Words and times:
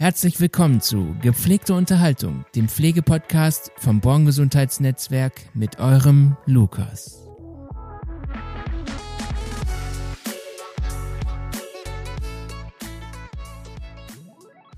Herzlich 0.00 0.38
willkommen 0.38 0.80
zu 0.80 1.16
Gepflegte 1.22 1.74
Unterhaltung, 1.74 2.44
dem 2.54 2.68
Pflegepodcast 2.68 3.72
vom 3.78 3.98
Born 3.98 4.26
Gesundheitsnetzwerk 4.26 5.32
mit 5.54 5.80
eurem 5.80 6.36
Lukas. 6.46 7.26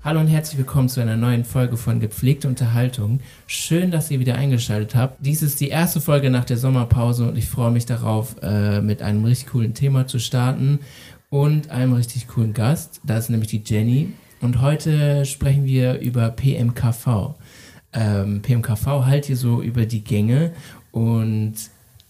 Hallo 0.03 0.21
und 0.21 0.25
herzlich 0.25 0.57
willkommen 0.57 0.89
zu 0.89 1.01
einer 1.01 1.17
neuen 1.17 1.45
Folge 1.45 1.77
von 1.77 1.99
Gepflegte 1.99 2.47
Unterhaltung. 2.47 3.19
Schön, 3.45 3.91
dass 3.91 4.09
ihr 4.09 4.19
wieder 4.19 4.33
eingeschaltet 4.33 4.95
habt. 4.95 5.23
Dies 5.23 5.43
ist 5.43 5.59
die 5.59 5.69
erste 5.69 6.01
Folge 6.01 6.31
nach 6.31 6.45
der 6.45 6.57
Sommerpause 6.57 7.27
und 7.27 7.37
ich 7.37 7.45
freue 7.45 7.69
mich 7.69 7.85
darauf, 7.85 8.37
äh, 8.41 8.81
mit 8.81 9.03
einem 9.03 9.23
richtig 9.23 9.51
coolen 9.51 9.75
Thema 9.75 10.07
zu 10.07 10.17
starten 10.17 10.79
und 11.29 11.69
einem 11.69 11.93
richtig 11.93 12.27
coolen 12.27 12.55
Gast. 12.55 13.01
Das 13.05 13.25
ist 13.25 13.29
nämlich 13.29 13.51
die 13.51 13.61
Jenny. 13.63 14.13
Und 14.41 14.59
heute 14.59 15.23
sprechen 15.25 15.65
wir 15.65 15.99
über 15.99 16.29
PMKV. 16.31 17.35
Ähm, 17.93 18.41
PMKV 18.41 19.05
halt 19.05 19.25
hier 19.25 19.37
so 19.37 19.61
über 19.61 19.85
die 19.85 20.03
Gänge 20.03 20.53
und 20.91 21.53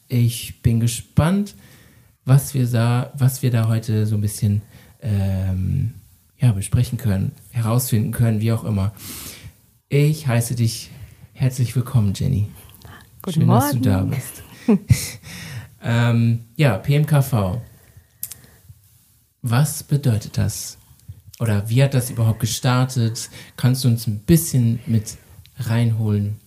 ich 0.07 0.61
bin 0.61 0.79
gespannt, 0.79 1.55
was 2.23 2.53
wir 2.53 2.65
da, 2.67 3.11
was 3.17 3.41
wir 3.41 3.51
da 3.51 3.67
heute 3.67 4.05
so 4.05 4.15
ein 4.15 4.21
bisschen 4.21 4.61
ähm, 5.01 5.95
ja, 6.39 6.51
besprechen 6.53 6.97
können, 6.97 7.33
herausfinden 7.51 8.11
können, 8.11 8.39
wie 8.39 8.53
auch 8.53 8.63
immer. 8.63 8.93
Ich 9.89 10.27
heiße 10.27 10.55
dich 10.55 10.89
herzlich 11.33 11.75
willkommen, 11.75 12.13
Jenny. 12.15 12.47
Guten 13.23 13.41
Schön, 13.41 13.47
Morgen. 13.47 13.61
dass 13.61 13.71
du 13.71 13.79
da 13.79 14.03
bist. 14.03 14.43
ähm, 15.83 16.45
ja, 16.55 16.77
PMKV. 16.77 17.57
Was 19.41 19.83
bedeutet 19.83 20.37
das? 20.37 20.77
Oder 21.41 21.67
wie 21.69 21.81
hat 21.81 21.95
das 21.95 22.11
überhaupt 22.11 22.39
gestartet? 22.39 23.29
Kannst 23.57 23.83
du 23.83 23.87
uns 23.87 24.05
ein 24.05 24.19
bisschen 24.19 24.79
mit 24.85 25.17
reinholen? 25.57 26.39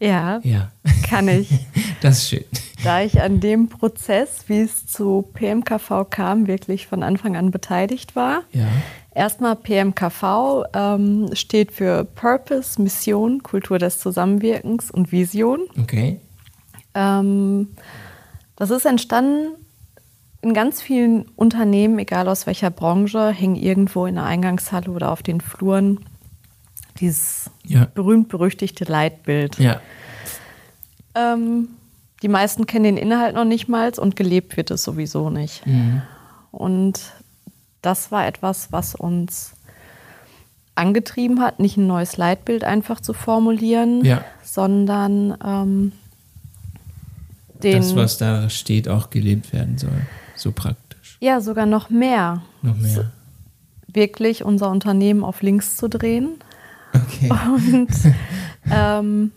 Ja, 0.00 0.40
Ja, 0.42 0.72
kann 1.08 1.28
ich. 1.28 1.48
das 2.00 2.18
ist 2.18 2.28
schön. 2.28 2.44
Da 2.82 3.02
ich 3.02 3.22
an 3.22 3.38
dem 3.38 3.68
Prozess, 3.68 4.44
wie 4.48 4.60
es 4.60 4.86
zu 4.88 5.22
PMKV 5.32 6.10
kam, 6.10 6.48
wirklich 6.48 6.88
von 6.88 7.04
Anfang 7.04 7.36
an 7.36 7.52
beteiligt 7.52 8.16
war. 8.16 8.42
Ja, 8.52 8.66
Erstmal 9.14 9.54
PMKV 9.54 10.64
ähm, 10.74 11.30
steht 11.34 11.70
für 11.70 12.02
Purpose, 12.04 12.82
Mission, 12.82 13.44
Kultur 13.44 13.78
des 13.78 14.00
Zusammenwirkens 14.00 14.90
und 14.90 15.12
Vision. 15.12 15.60
okay. 15.80 16.18
Ähm, 16.96 17.68
das 18.56 18.70
ist 18.70 18.86
entstanden 18.86 19.54
in 20.44 20.54
ganz 20.54 20.82
vielen 20.82 21.26
Unternehmen, 21.36 21.98
egal 21.98 22.28
aus 22.28 22.46
welcher 22.46 22.70
Branche, 22.70 23.30
hängen 23.30 23.56
irgendwo 23.56 24.06
in 24.06 24.16
der 24.16 24.24
Eingangshalle 24.24 24.90
oder 24.90 25.10
auf 25.10 25.22
den 25.22 25.40
Fluren 25.40 25.98
dieses 27.00 27.50
Ja, 27.64 27.86
berühmt-berüchtigte 27.94 28.84
Leitbild. 28.84 29.58
ja, 29.58 29.80
Ähm, 31.14 31.68
die 32.22 32.28
meisten 32.28 32.66
kennen 32.66 32.84
den 32.84 32.96
Inhalt 32.96 33.34
noch 33.34 33.44
nicht 33.44 33.68
mal 33.68 33.90
und 33.98 34.16
gelebt 34.16 34.56
wird 34.56 34.70
es 34.70 34.84
sowieso 34.84 35.30
nicht. 35.30 35.66
mhm. 35.66 36.02
Und 36.52 37.00
das 37.82 38.12
war 38.12 38.26
etwas, 38.26 38.70
was 38.70 38.94
uns 38.94 39.54
angetrieben 40.76 41.40
hat, 41.40 41.58
nicht 41.60 41.76
ein 41.76 41.86
neues 41.86 42.16
Leitbild 42.16 42.64
einfach 42.64 43.00
zu 43.00 43.12
formulieren, 43.12 44.04
Ja. 44.04 44.24
sondern 44.44 45.36
ähm, 45.44 45.92
den, 47.62 47.78
das, 47.82 47.96
was 47.96 48.18
da 48.18 48.48
steht, 48.50 48.88
auch 48.88 49.10
gelebt 49.10 49.52
werden 49.52 49.78
soll. 49.78 49.90
So 50.44 50.52
praktisch. 50.52 51.16
ja 51.20 51.40
sogar 51.40 51.66
noch 51.66 51.88
mehr, 51.90 52.42
Noch 52.62 52.76
mehr. 52.76 53.10
wirklich 53.88 54.44
unser 54.44 54.70
Unternehmen 54.70 55.24
auf 55.24 55.42
links 55.42 55.76
zu 55.76 55.88
drehen 55.88 56.34
Okay. 56.94 57.30
und 57.30 57.88
ähm, 58.70 59.32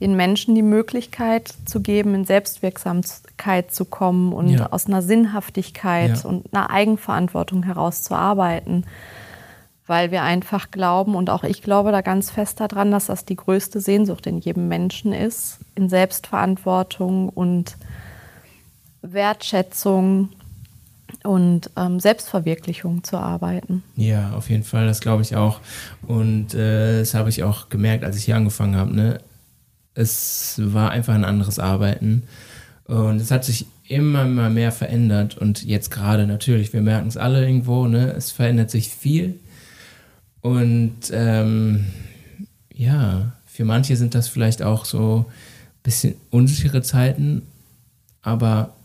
den 0.00 0.16
Menschen 0.16 0.54
die 0.54 0.62
Möglichkeit 0.62 1.54
zu 1.66 1.80
geben, 1.80 2.14
in 2.14 2.24
Selbstwirksamkeit 2.24 3.72
zu 3.72 3.84
kommen 3.84 4.32
und 4.32 4.48
Ja. 4.48 4.72
aus 4.72 4.86
einer 4.86 5.02
Sinnhaftigkeit 5.02 6.22
Ja. 6.24 6.28
und 6.28 6.52
einer 6.52 6.70
Eigenverantwortung 6.70 7.62
heraus 7.62 8.02
zu 8.02 8.14
arbeiten. 8.14 8.84
Weil 9.86 10.10
wir 10.10 10.22
einfach 10.22 10.70
glauben, 10.72 11.14
und 11.14 11.30
auch 11.30 11.44
ich 11.44 11.62
glaube 11.62 11.92
da 11.92 12.00
ganz 12.00 12.30
fest 12.30 12.58
daran, 12.58 12.90
dass 12.90 13.06
das 13.06 13.24
die 13.24 13.36
größte 13.36 13.80
Sehnsucht 13.80 14.26
in 14.26 14.38
jedem 14.38 14.66
Menschen 14.66 15.12
ist, 15.12 15.58
in 15.76 15.88
Selbstverantwortung 15.88 17.28
und 17.28 17.76
Wertschätzung 19.12 20.30
und 21.22 21.70
ähm, 21.76 22.00
Selbstverwirklichung 22.00 23.04
zu 23.04 23.16
arbeiten. 23.16 23.82
Ja, 23.96 24.32
auf 24.32 24.50
jeden 24.50 24.64
Fall, 24.64 24.86
das 24.86 25.00
glaube 25.00 25.22
ich 25.22 25.36
auch. 25.36 25.60
Und 26.06 26.54
äh, 26.54 27.00
das 27.00 27.14
habe 27.14 27.28
ich 27.28 27.42
auch 27.42 27.68
gemerkt, 27.68 28.04
als 28.04 28.16
ich 28.16 28.24
hier 28.24 28.36
angefangen 28.36 28.76
habe. 28.76 28.94
Ne? 28.94 29.20
Es 29.94 30.60
war 30.62 30.90
einfach 30.90 31.14
ein 31.14 31.24
anderes 31.24 31.58
Arbeiten. 31.58 32.24
Und 32.84 33.20
es 33.20 33.30
hat 33.30 33.44
sich 33.44 33.66
immer, 33.88 34.22
immer 34.24 34.50
mehr 34.50 34.72
verändert. 34.72 35.36
Und 35.36 35.64
jetzt 35.64 35.90
gerade 35.90 36.26
natürlich, 36.26 36.72
wir 36.72 36.82
merken 36.82 37.08
es 37.08 37.16
alle 37.16 37.44
irgendwo, 37.44 37.86
ne? 37.86 38.12
es 38.12 38.30
verändert 38.30 38.70
sich 38.70 38.88
viel. 38.88 39.38
Und 40.40 41.10
ähm, 41.12 41.86
ja, 42.72 43.32
für 43.46 43.64
manche 43.64 43.96
sind 43.96 44.14
das 44.14 44.28
vielleicht 44.28 44.62
auch 44.62 44.84
so 44.84 45.26
ein 45.28 45.82
bisschen 45.82 46.14
unsichere 46.30 46.82
Zeiten, 46.82 47.42
aber 48.22 48.75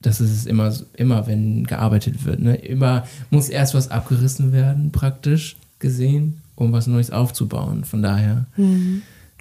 das 0.00 0.20
ist 0.20 0.30
es 0.30 0.46
immer, 0.46 0.72
immer, 0.94 1.26
wenn 1.26 1.64
gearbeitet 1.66 2.24
wird. 2.24 2.40
Ne? 2.40 2.54
Immer 2.56 3.04
muss 3.30 3.48
erst 3.48 3.74
was 3.74 3.90
abgerissen 3.90 4.52
werden, 4.52 4.92
praktisch 4.92 5.56
gesehen, 5.80 6.40
um 6.54 6.72
was 6.72 6.86
Neues 6.86 7.10
aufzubauen. 7.10 7.84
Von 7.84 8.02
daher, 8.02 8.46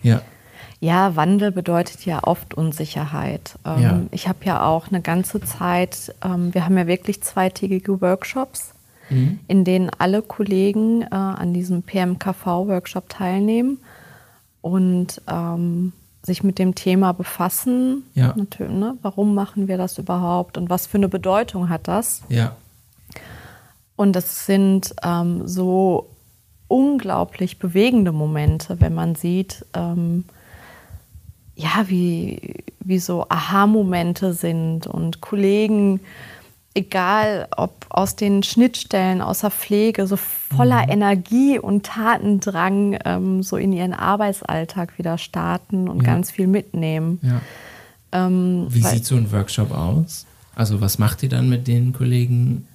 ja, 0.03 0.21
Ja, 0.79 1.15
Wandel 1.15 1.51
bedeutet 1.51 2.05
ja 2.05 2.23
oft 2.23 2.53
Unsicherheit. 2.53 3.57
Ähm, 3.65 3.81
Ja. 3.81 4.01
Ich 4.11 4.27
habe 4.27 4.39
ja 4.45 4.63
auch 4.63 4.89
eine 4.89 5.01
ganze 5.01 5.41
Zeit, 5.41 6.13
ähm, 6.23 6.53
wir 6.53 6.65
haben 6.65 6.77
ja 6.77 6.85
wirklich 6.85 7.21
zweitägige 7.23 7.99
Workshops, 8.01 8.73
Mhm. 9.09 9.39
in 9.47 9.63
denen 9.63 9.89
alle 9.97 10.21
Kollegen 10.21 11.01
äh, 11.03 11.07
an 11.15 11.53
diesem 11.53 11.81
PMKV-Workshop 11.81 13.09
teilnehmen 13.09 13.79
und 14.61 15.21
ähm, 15.27 15.93
sich 16.23 16.43
mit 16.43 16.59
dem 16.59 16.75
Thema 16.75 17.13
befassen. 17.13 18.03
Ja. 18.13 18.33
Natürlich, 18.35 18.73
ne? 18.73 18.97
Warum 19.01 19.33
machen 19.33 19.67
wir 19.67 19.77
das 19.77 19.97
überhaupt 19.97 20.57
und 20.57 20.69
was 20.69 20.87
für 20.87 20.97
eine 20.97 21.09
Bedeutung 21.09 21.69
hat 21.69 21.87
das? 21.87 22.23
ja, 22.29 22.55
Und 23.95 24.15
es 24.15 24.45
sind 24.45 24.93
ähm, 25.03 25.47
so 25.47 26.09
unglaublich 26.67 27.59
bewegende 27.59 28.11
Momente, 28.11 28.81
wenn 28.81 28.93
man 28.93 29.15
sieht, 29.15 29.65
ähm, 29.73 30.25
ja, 31.55 31.85
wie, 31.87 32.63
wie 32.81 32.99
so 32.99 33.25
Aha-Momente 33.29 34.33
sind 34.33 34.85
und 34.85 35.21
Kollegen, 35.21 36.01
egal 36.77 37.47
ob 37.57 37.85
aus 37.89 38.15
den 38.15 38.43
Schnittstellen, 38.43 39.21
aus 39.21 39.39
der 39.39 39.51
Pflege, 39.51 40.07
so 40.07 40.15
voller 40.17 40.87
Energie 40.89 41.57
und 41.59 41.85
Tatendrang 41.85 42.97
ähm, 43.05 43.43
so 43.43 43.57
in 43.57 43.73
ihren 43.73 43.93
Arbeitsalltag 43.93 44.97
wieder 44.97 45.17
starten 45.17 45.89
und 45.89 46.01
Ja. 46.03 46.13
ganz 46.13 46.31
viel 46.31 46.47
mitnehmen. 46.47 47.19
ja. 47.21 47.41
Ähm, 48.13 48.67
Wie 48.69 48.81
sieht 48.81 49.05
so 49.05 49.15
ein 49.15 49.31
Workshop 49.33 49.71
aus? 49.71 50.25
Also 50.55 50.79
was 50.79 50.97
macht 50.97 51.23
ihr 51.23 51.29
dann 51.29 51.49
mit 51.49 51.67
den 51.67 51.91
Kollegen? 51.91 52.65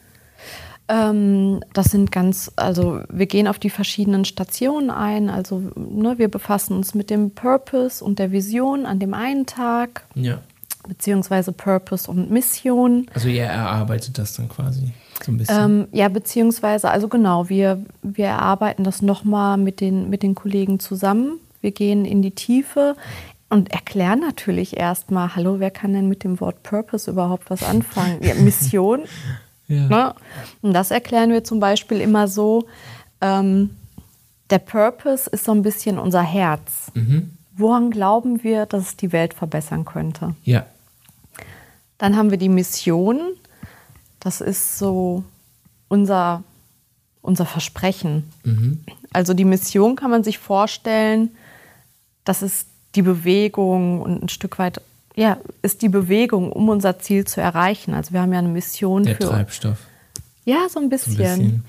Ähm, 0.89 1.61
das 1.73 1.87
sind 1.87 2.13
ganz, 2.13 2.53
also 2.57 3.01
wir 3.09 3.27
gehen 3.27 3.47
auf 3.49 3.59
die 3.59 3.71
verschiedenen 3.71 4.25
Stationen 4.27 4.91
ein. 4.91 5.31
Also 5.31 5.63
ne, 5.75 6.19
wir 6.19 6.29
befassen 6.29 6.77
uns 6.77 6.95
mit 6.95 7.09
dem 7.09 7.31
Purpose 7.31 8.05
und 8.05 8.19
der 8.19 8.31
Vision 8.31 8.85
an 8.85 8.99
dem 8.99 9.15
einen 9.15 9.47
Tag, 9.47 10.05
Ja. 10.15 10.39
Beziehungsweise 10.87 11.53
Purpose 11.53 12.11
und 12.11 12.31
Mission. 12.31 13.07
Also 13.15 13.29
ihr 13.29 13.45
erarbeitet 13.45 14.19
das 14.19 14.35
dann 14.35 14.49
quasi 14.49 14.93
so 15.25 15.33
ein 15.33 15.39
bisschen. 15.39 15.65
Ähm, 15.65 15.89
ja, 15.93 16.09
beziehungsweise, 16.09 16.91
also 16.91 17.09
genau, 17.09 17.49
wir, 17.49 17.85
wir 18.03 18.27
erarbeiten 18.27 18.85
das 18.85 19.03
nochmal 19.03 19.57
mit 19.57 19.81
den, 19.81 20.11
mit 20.11 20.23
den 20.23 20.35
Kollegen 20.35 20.81
zusammen. 20.81 21.39
Wir 21.61 21.71
gehen 21.71 22.05
in 22.05 22.23
die 22.23 22.33
Tiefe 22.33 22.97
und 23.49 23.71
erklären 23.71 24.21
natürlich 24.21 24.77
erstmal, 24.77 25.37
hallo, 25.37 25.61
wer 25.61 25.71
kann 25.71 25.93
denn 25.93 26.09
mit 26.09 26.25
dem 26.25 26.41
Wort 26.41 26.63
Purpose 26.63 27.11
überhaupt 27.11 27.51
was 27.51 27.63
anfangen? 27.63 28.19
Ja, 28.23 28.35
Mission, 28.43 29.03
ja. 29.69 29.89
Ne? 29.89 30.15
Und 30.61 30.73
das 30.73 30.91
erklären 30.91 31.31
wir 31.31 31.45
zum 31.45 31.61
Beispiel 31.61 32.01
immer 32.01 32.29
so, 32.29 32.67
ähm, 33.21 33.71
der 34.51 34.59
Purpose 34.59 35.31
ist 35.31 35.45
so 35.45 35.53
ein 35.53 35.63
bisschen 35.63 35.99
unser 35.99 36.23
Herz. 36.23 36.93
Mhm. 36.95 37.31
Woran 37.57 37.91
glauben 37.91 38.43
wir, 38.43 38.67
dass 38.67 38.83
es 38.89 38.97
die 38.97 39.13
Welt 39.13 39.35
verbessern 39.35 39.85
könnte? 39.85 40.35
Ja. 40.45 40.67
Dann 41.99 42.17
haben 42.17 42.31
wir 42.31 42.39
die 42.39 42.49
Mission. 42.49 43.21
Das 44.21 44.41
ist 44.41 44.79
so 44.79 45.25
unser, 45.89 46.43
unser 47.21 47.47
Versprechen. 47.47 48.33
Mhm. 48.45 48.85
Also 49.13 49.35
die 49.35 49.45
Mission 49.45 49.97
kann 49.97 50.11
man 50.11 50.25
sich 50.25 50.39
vorstellen, 50.39 51.31
das 52.25 52.43
ist 52.43 52.67
die 52.95 53.03
Bewegung 53.03 54.01
und 54.01 54.23
ein 54.23 54.29
Stück 54.29 54.59
weit, 54.59 54.81
ja, 55.15 55.39
ist 55.61 55.83
die 55.83 55.89
Bewegung, 55.89 56.53
um 56.53 56.69
unser 56.69 56.99
Ziel 56.99 57.27
zu 57.27 57.41
erreichen. 57.41 57.95
Also 57.95 58.13
wir 58.13 58.23
haben 58.23 58.33
ja 58.33 58.39
eine 58.39 58.49
Mission 58.49 59.05
Der 59.05 59.17
für 59.17 59.25
Treibstoff. 59.25 59.79
Ja, 60.45 60.69
so 60.69 60.81
ein 60.81 60.89
bisschen. 60.89 61.17
So 61.17 61.23
ein 61.23 61.37
bisschen. 61.37 61.65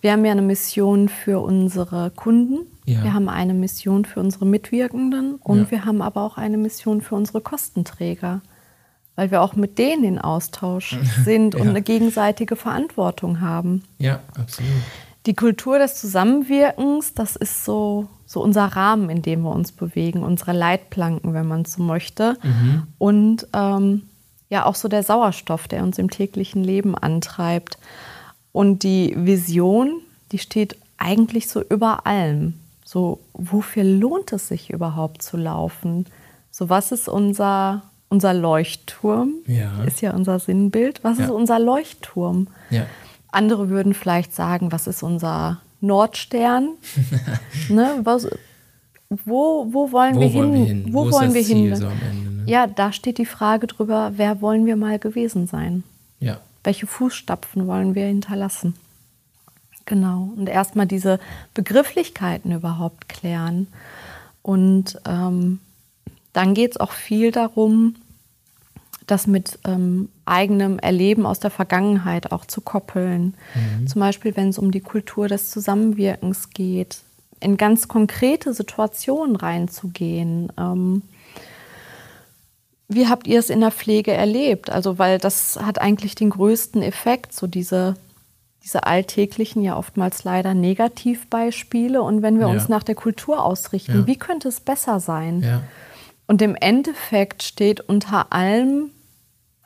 Wir 0.00 0.12
haben 0.12 0.24
ja 0.24 0.32
eine 0.32 0.42
Mission 0.42 1.08
für 1.08 1.40
unsere 1.40 2.10
Kunden. 2.10 2.66
Ja. 2.84 3.02
Wir 3.02 3.12
haben 3.14 3.28
eine 3.28 3.54
Mission 3.54 4.04
für 4.04 4.20
unsere 4.20 4.46
Mitwirkenden 4.46 5.36
und 5.36 5.58
Ja. 5.64 5.70
wir 5.70 5.84
haben 5.84 6.02
aber 6.02 6.22
auch 6.22 6.36
eine 6.38 6.56
Mission 6.56 7.00
für 7.00 7.14
unsere 7.16 7.40
Kostenträger, 7.40 8.40
weil 9.16 9.30
wir 9.30 9.42
auch 9.42 9.56
mit 9.56 9.78
denen 9.78 10.04
in 10.04 10.18
Austausch 10.18 10.96
sind 11.24 11.54
und 11.54 11.64
Ja. 11.64 11.70
eine 11.70 11.82
gegenseitige 11.82 12.56
Verantwortung 12.56 13.40
haben. 13.40 13.82
Ja, 13.98 14.20
absolut. 14.38 14.70
Die 15.26 15.34
Kultur 15.34 15.78
des 15.78 15.96
Zusammenwirkens, 16.00 17.12
das 17.12 17.36
ist 17.36 17.64
so, 17.64 18.06
so 18.24 18.40
unser 18.40 18.64
Rahmen, 18.64 19.10
in 19.10 19.20
dem 19.20 19.42
wir 19.42 19.50
uns 19.52 19.72
bewegen, 19.72 20.22
unsere 20.22 20.52
Leitplanken, 20.52 21.34
wenn 21.34 21.46
man 21.46 21.64
so 21.66 21.82
möchte. 21.82 22.38
Und 22.96 23.46
ähm, 23.52 24.02
ja, 24.48 24.64
auch 24.64 24.74
so 24.76 24.88
der 24.88 25.02
Sauerstoff, 25.02 25.68
der 25.68 25.82
uns 25.82 25.98
im 25.98 26.08
täglichen 26.08 26.64
Leben 26.64 26.94
antreibt. 26.94 27.76
Und 28.52 28.82
die 28.82 29.14
Vision, 29.16 30.00
die 30.32 30.38
steht 30.38 30.76
eigentlich 30.96 31.48
so 31.48 31.62
über 31.62 32.06
allem. 32.06 32.54
So, 32.84 33.20
wofür 33.34 33.84
lohnt 33.84 34.32
es 34.32 34.48
sich 34.48 34.70
überhaupt 34.70 35.22
zu 35.22 35.36
laufen? 35.36 36.06
So, 36.50 36.68
was 36.68 36.90
ist 36.90 37.08
unser, 37.08 37.82
unser 38.08 38.32
Leuchtturm? 38.34 39.34
Ja. 39.46 39.84
Ist 39.84 40.00
ja 40.00 40.14
unser 40.14 40.38
Sinnbild. 40.38 41.04
Was 41.04 41.18
ist 41.18 41.26
Ja. 41.28 41.32
unser 41.32 41.58
Leuchtturm? 41.58 42.48
Ja. 42.70 42.86
Andere 43.30 43.68
würden 43.68 43.92
vielleicht 43.94 44.34
sagen, 44.34 44.72
was 44.72 44.86
ist 44.86 45.02
unser 45.02 45.60
Nordstern? 45.80 46.70
ne, 47.68 48.00
was, 48.02 48.26
wo, 49.10 49.66
wo 49.70 49.92
wollen, 49.92 50.16
Wo 50.16 50.20
wir, 50.20 50.34
wollen 50.34 50.52
hin? 50.54 50.60
wir 50.60 50.66
hin? 50.66 50.86
Wo 50.94 51.06
ist 51.08 51.12
wollen 51.14 51.34
wir 51.34 51.42
Ziel 51.44 51.56
hin? 51.56 51.76
so 51.76 51.86
Ende? 51.86 52.30
Ne? 52.30 52.42
Ja, 52.46 52.66
da 52.66 52.92
steht 52.92 53.18
die 53.18 53.26
Frage 53.26 53.66
drüber, 53.66 54.12
wer 54.16 54.40
wollen 54.40 54.64
wir 54.66 54.76
mal 54.76 54.98
gewesen 54.98 55.46
sein? 55.46 55.84
Welche 56.64 56.86
Fußstapfen 56.86 57.66
wollen 57.66 57.94
wir 57.94 58.06
hinterlassen? 58.06 58.74
Genau. 59.86 60.32
Und 60.36 60.48
erstmal 60.48 60.86
diese 60.86 61.18
Begrifflichkeiten 61.54 62.52
überhaupt 62.52 63.08
klären. 63.08 63.68
Und 64.42 65.00
ähm, 65.06 65.60
dann 66.32 66.54
geht 66.54 66.72
es 66.72 66.76
auch 66.76 66.92
viel 66.92 67.32
darum, 67.32 67.96
das 69.06 69.26
mit 69.26 69.58
ähm, 69.64 70.10
eigenem 70.26 70.78
Erleben 70.78 71.24
aus 71.24 71.40
der 71.40 71.50
Vergangenheit 71.50 72.30
auch 72.30 72.44
zu 72.44 72.60
koppeln. 72.60 73.34
Zum 73.86 74.00
Beispiel, 74.00 74.36
wenn 74.36 74.50
es 74.50 74.58
um 74.58 74.70
die 74.70 74.80
Kultur 74.82 75.28
des 75.28 75.50
Zusammenwirkens 75.50 76.50
geht, 76.50 76.98
in 77.40 77.56
ganz 77.56 77.88
konkrete 77.88 78.52
Situationen 78.52 79.36
reinzugehen. 79.36 80.52
Ähm, 80.58 81.02
wie 82.88 83.06
habt 83.08 83.26
ihr 83.26 83.38
es 83.38 83.50
in 83.50 83.60
der 83.60 83.70
Pflege 83.70 84.12
erlebt? 84.12 84.70
Also, 84.70 84.98
weil 84.98 85.18
das 85.18 85.58
hat 85.62 85.80
eigentlich 85.80 86.14
den 86.14 86.30
größten 86.30 86.82
Effekt, 86.82 87.32
so 87.34 87.46
diese, 87.46 87.96
diese 88.64 88.84
alltäglichen, 88.84 89.62
ja 89.62 89.76
oftmals 89.76 90.24
leider 90.24 90.54
Negativbeispiele. 90.54 92.02
Und 92.02 92.22
wenn 92.22 92.38
wir 92.38 92.46
Ja. 92.46 92.52
uns 92.52 92.68
nach 92.68 92.82
der 92.82 92.94
Kultur 92.94 93.44
ausrichten, 93.44 94.00
Ja. 94.00 94.06
wie 94.06 94.16
könnte 94.16 94.48
es 94.48 94.60
besser 94.60 95.00
sein? 95.00 95.42
Ja. 95.42 95.62
Und 96.26 96.42
im 96.42 96.54
Endeffekt 96.54 97.42
steht 97.42 97.80
unter 97.80 98.32
allem, 98.32 98.90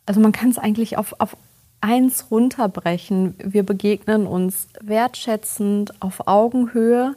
also 0.06 0.20
man 0.20 0.32
kann 0.32 0.50
es 0.50 0.58
eigentlich 0.58 0.98
auf, 0.98 1.14
auf 1.20 1.36
eins 1.80 2.26
runterbrechen. 2.30 3.34
Wir 3.42 3.64
begegnen 3.64 4.26
uns 4.26 4.68
wertschätzend 4.80 6.00
auf 6.00 6.26
Augenhöhe. 6.28 7.14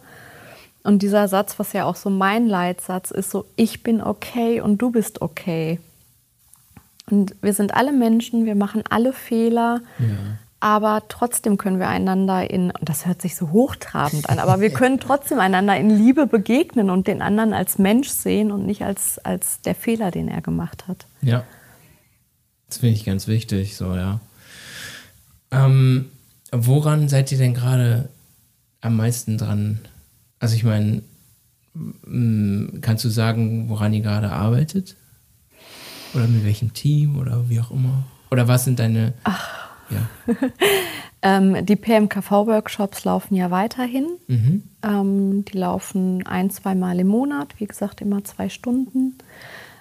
Und 0.84 1.02
dieser 1.02 1.28
Satz, 1.28 1.58
was 1.58 1.74
ja 1.74 1.86
auch 1.86 1.96
so 1.96 2.10
mein 2.12 2.48
Leitsatz 2.48 3.10
ist, 3.12 3.32
so 3.32 3.46
ich 3.56 3.82
bin 3.84 4.02
okay 4.02 4.62
und 4.62 4.80
du 4.80 4.92
bist 4.92 5.22
okay. 5.22 5.80
Und 7.10 7.36
wir 7.42 7.54
sind 7.54 7.74
alle 7.76 7.92
Menschen, 7.92 8.46
wir 8.46 8.56
machen 8.56 8.84
alle 8.90 9.14
Fehler, 9.14 9.82
Ja. 10.00 10.06
aber 10.60 11.04
trotzdem 11.08 11.58
können 11.58 11.78
wir 11.80 11.88
einander 11.88 12.50
in, 12.50 12.72
und 12.72 12.90
das 12.90 13.06
hört 13.06 13.22
sich 13.22 13.36
so 13.36 13.52
hochtrabend 13.52 14.30
an, 14.30 14.40
aber 14.40 14.60
wir 14.60 14.70
können 14.74 15.00
trotzdem 15.00 15.40
einander 15.40 15.78
in 15.78 15.90
Liebe 15.92 16.26
begegnen 16.26 16.90
und 16.90 17.08
den 17.08 17.22
anderen 17.22 17.54
als 17.54 17.78
Mensch 17.78 18.10
sehen 18.10 18.52
und 18.52 18.66
nicht 18.66 18.84
als, 18.84 19.20
als 19.20 19.62
der 19.62 19.76
Fehler, 19.76 20.10
den 20.12 20.28
er 20.28 20.42
gemacht 20.42 20.88
hat. 20.88 21.06
Ja. 21.22 21.44
Das 22.68 22.80
finde 22.80 22.96
ich 22.96 23.06
ganz 23.06 23.28
wichtig, 23.28 23.76
so, 23.78 23.94
ja. 23.96 24.20
Ähm, 25.52 26.06
woran 26.52 27.08
seid 27.10 27.32
ihr 27.32 27.38
denn 27.38 27.54
gerade 27.54 28.10
am 28.82 28.96
meisten 28.98 29.38
dran? 29.38 29.80
Also 30.40 30.56
ich 30.56 30.64
meine, 30.64 31.04
kannst 32.82 33.06
du 33.06 33.10
sagen, 33.10 33.70
woran 33.70 33.94
ihr 33.94 34.02
gerade 34.02 34.32
arbeitet? 34.32 34.96
Oder 36.16 36.28
mit 36.28 36.46
welchem 36.46 36.74
Team 36.74 37.18
oder 37.20 37.50
wie 37.50 37.60
auch 37.60 37.72
immer? 37.72 38.04
Oder 38.32 38.48
was 38.48 38.64
sind 38.66 38.80
deine... 38.80 39.14
Ja. 39.90 40.10
Ähm, 41.22 41.66
die 41.66 41.76
PMKV-Workshops 41.76 43.04
laufen 43.04 43.34
ja 43.36 43.50
weiterhin. 43.50 44.06
Mhm. 44.28 44.64
Ähm, 44.84 45.46
die 45.46 45.58
laufen 45.58 46.24
ein, 46.28 46.52
zweimal 46.52 47.00
im 47.00 47.08
Monat, 47.08 47.56
wie 47.58 47.66
gesagt, 47.66 48.00
immer 48.02 48.24
zwei 48.24 48.48
Stunden. 48.48 49.18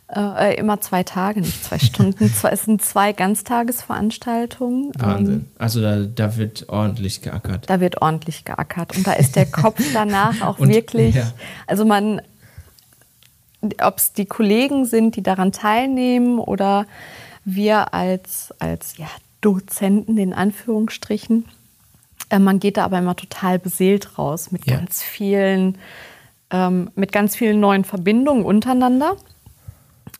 Äh, 0.09 0.53
äh, 0.53 0.57
immer 0.59 0.81
zwei 0.81 1.03
Tage, 1.03 1.41
nicht 1.43 1.63
zwei 1.63 1.79
Stunden. 1.81 2.25
Es 2.51 2.65
sind 2.65 2.81
zwei 2.81 3.13
Ganztagesveranstaltungen. 3.13 4.93
Ähm, 4.99 5.01
Wahnsinn. 5.07 5.47
Also 5.59 5.83
da, 5.83 6.05
da 6.05 6.37
wird 6.39 6.69
ordentlich 6.71 7.21
geackert. 7.21 7.69
da 7.69 7.79
wird 7.79 8.01
ordentlich 8.01 8.47
geackert. 8.47 8.97
Und 8.97 9.07
da 9.07 9.13
ist 9.13 9.37
der 9.37 9.47
Kopf 9.47 9.83
danach 9.93 10.41
auch 10.41 10.59
Und- 10.59 10.71
wirklich. 10.71 11.15
ja. 11.15 11.31
Also 11.67 11.85
man, 11.85 12.23
ob 13.82 13.99
es 13.99 14.12
die 14.12 14.26
Kollegen 14.26 14.84
sind, 14.84 15.16
die 15.16 15.22
daran 15.22 15.52
teilnehmen 15.52 16.38
oder 16.38 16.87
wir 17.44 17.93
als, 17.94 18.55
als 18.58 18.96
ja, 18.96 19.08
Dozenten 19.40 20.16
in 20.19 20.32
Anführungsstrichen, 20.32 21.44
äh, 22.31 22.38
man 22.38 22.58
geht 22.61 22.76
da 22.76 22.84
aber 22.84 22.99
immer 22.99 23.16
total 23.16 23.58
beseelt 23.58 24.19
raus 24.19 24.50
mit 24.50 24.66
Ja. 24.66 24.76
ganz 24.76 25.02
vielen, 25.02 25.78
ähm, 26.50 26.90
mit 26.94 27.12
ganz 27.12 27.37
vielen 27.37 27.61
neuen 27.61 27.84
Verbindungen 27.84 28.44
untereinander 28.44 29.16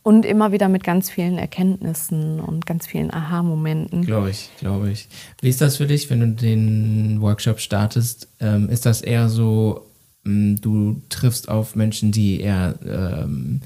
und 0.03 0.27
immer 0.27 0.53
wieder 0.53 0.69
mit 0.69 0.85
ganz 0.85 1.09
vielen 1.09 1.39
Erkenntnissen 1.39 2.39
und 2.39 2.67
ganz 2.67 2.87
vielen 2.87 3.13
Aha-Momenten. 3.13 4.03
Glaube 4.03 4.31
ich, 4.31 4.51
glaube 4.59 4.91
ich. 4.91 5.09
Wie 5.41 5.49
ist 5.49 5.63
das 5.63 5.79
für 5.79 5.87
dich, 5.87 6.11
wenn 6.11 6.21
du 6.21 6.29
den 6.29 7.23
Workshop 7.23 7.59
startest? 7.59 8.29
Ähm, 8.39 8.69
ist 8.69 8.85
das 8.85 9.01
eher 9.01 9.31
so, 9.31 9.87
du 10.25 11.03
triffst 11.09 11.49
auf 11.49 11.77
Menschen, 11.77 12.13
die 12.13 12.41
eher 12.41 12.75
ähm, 12.87 13.61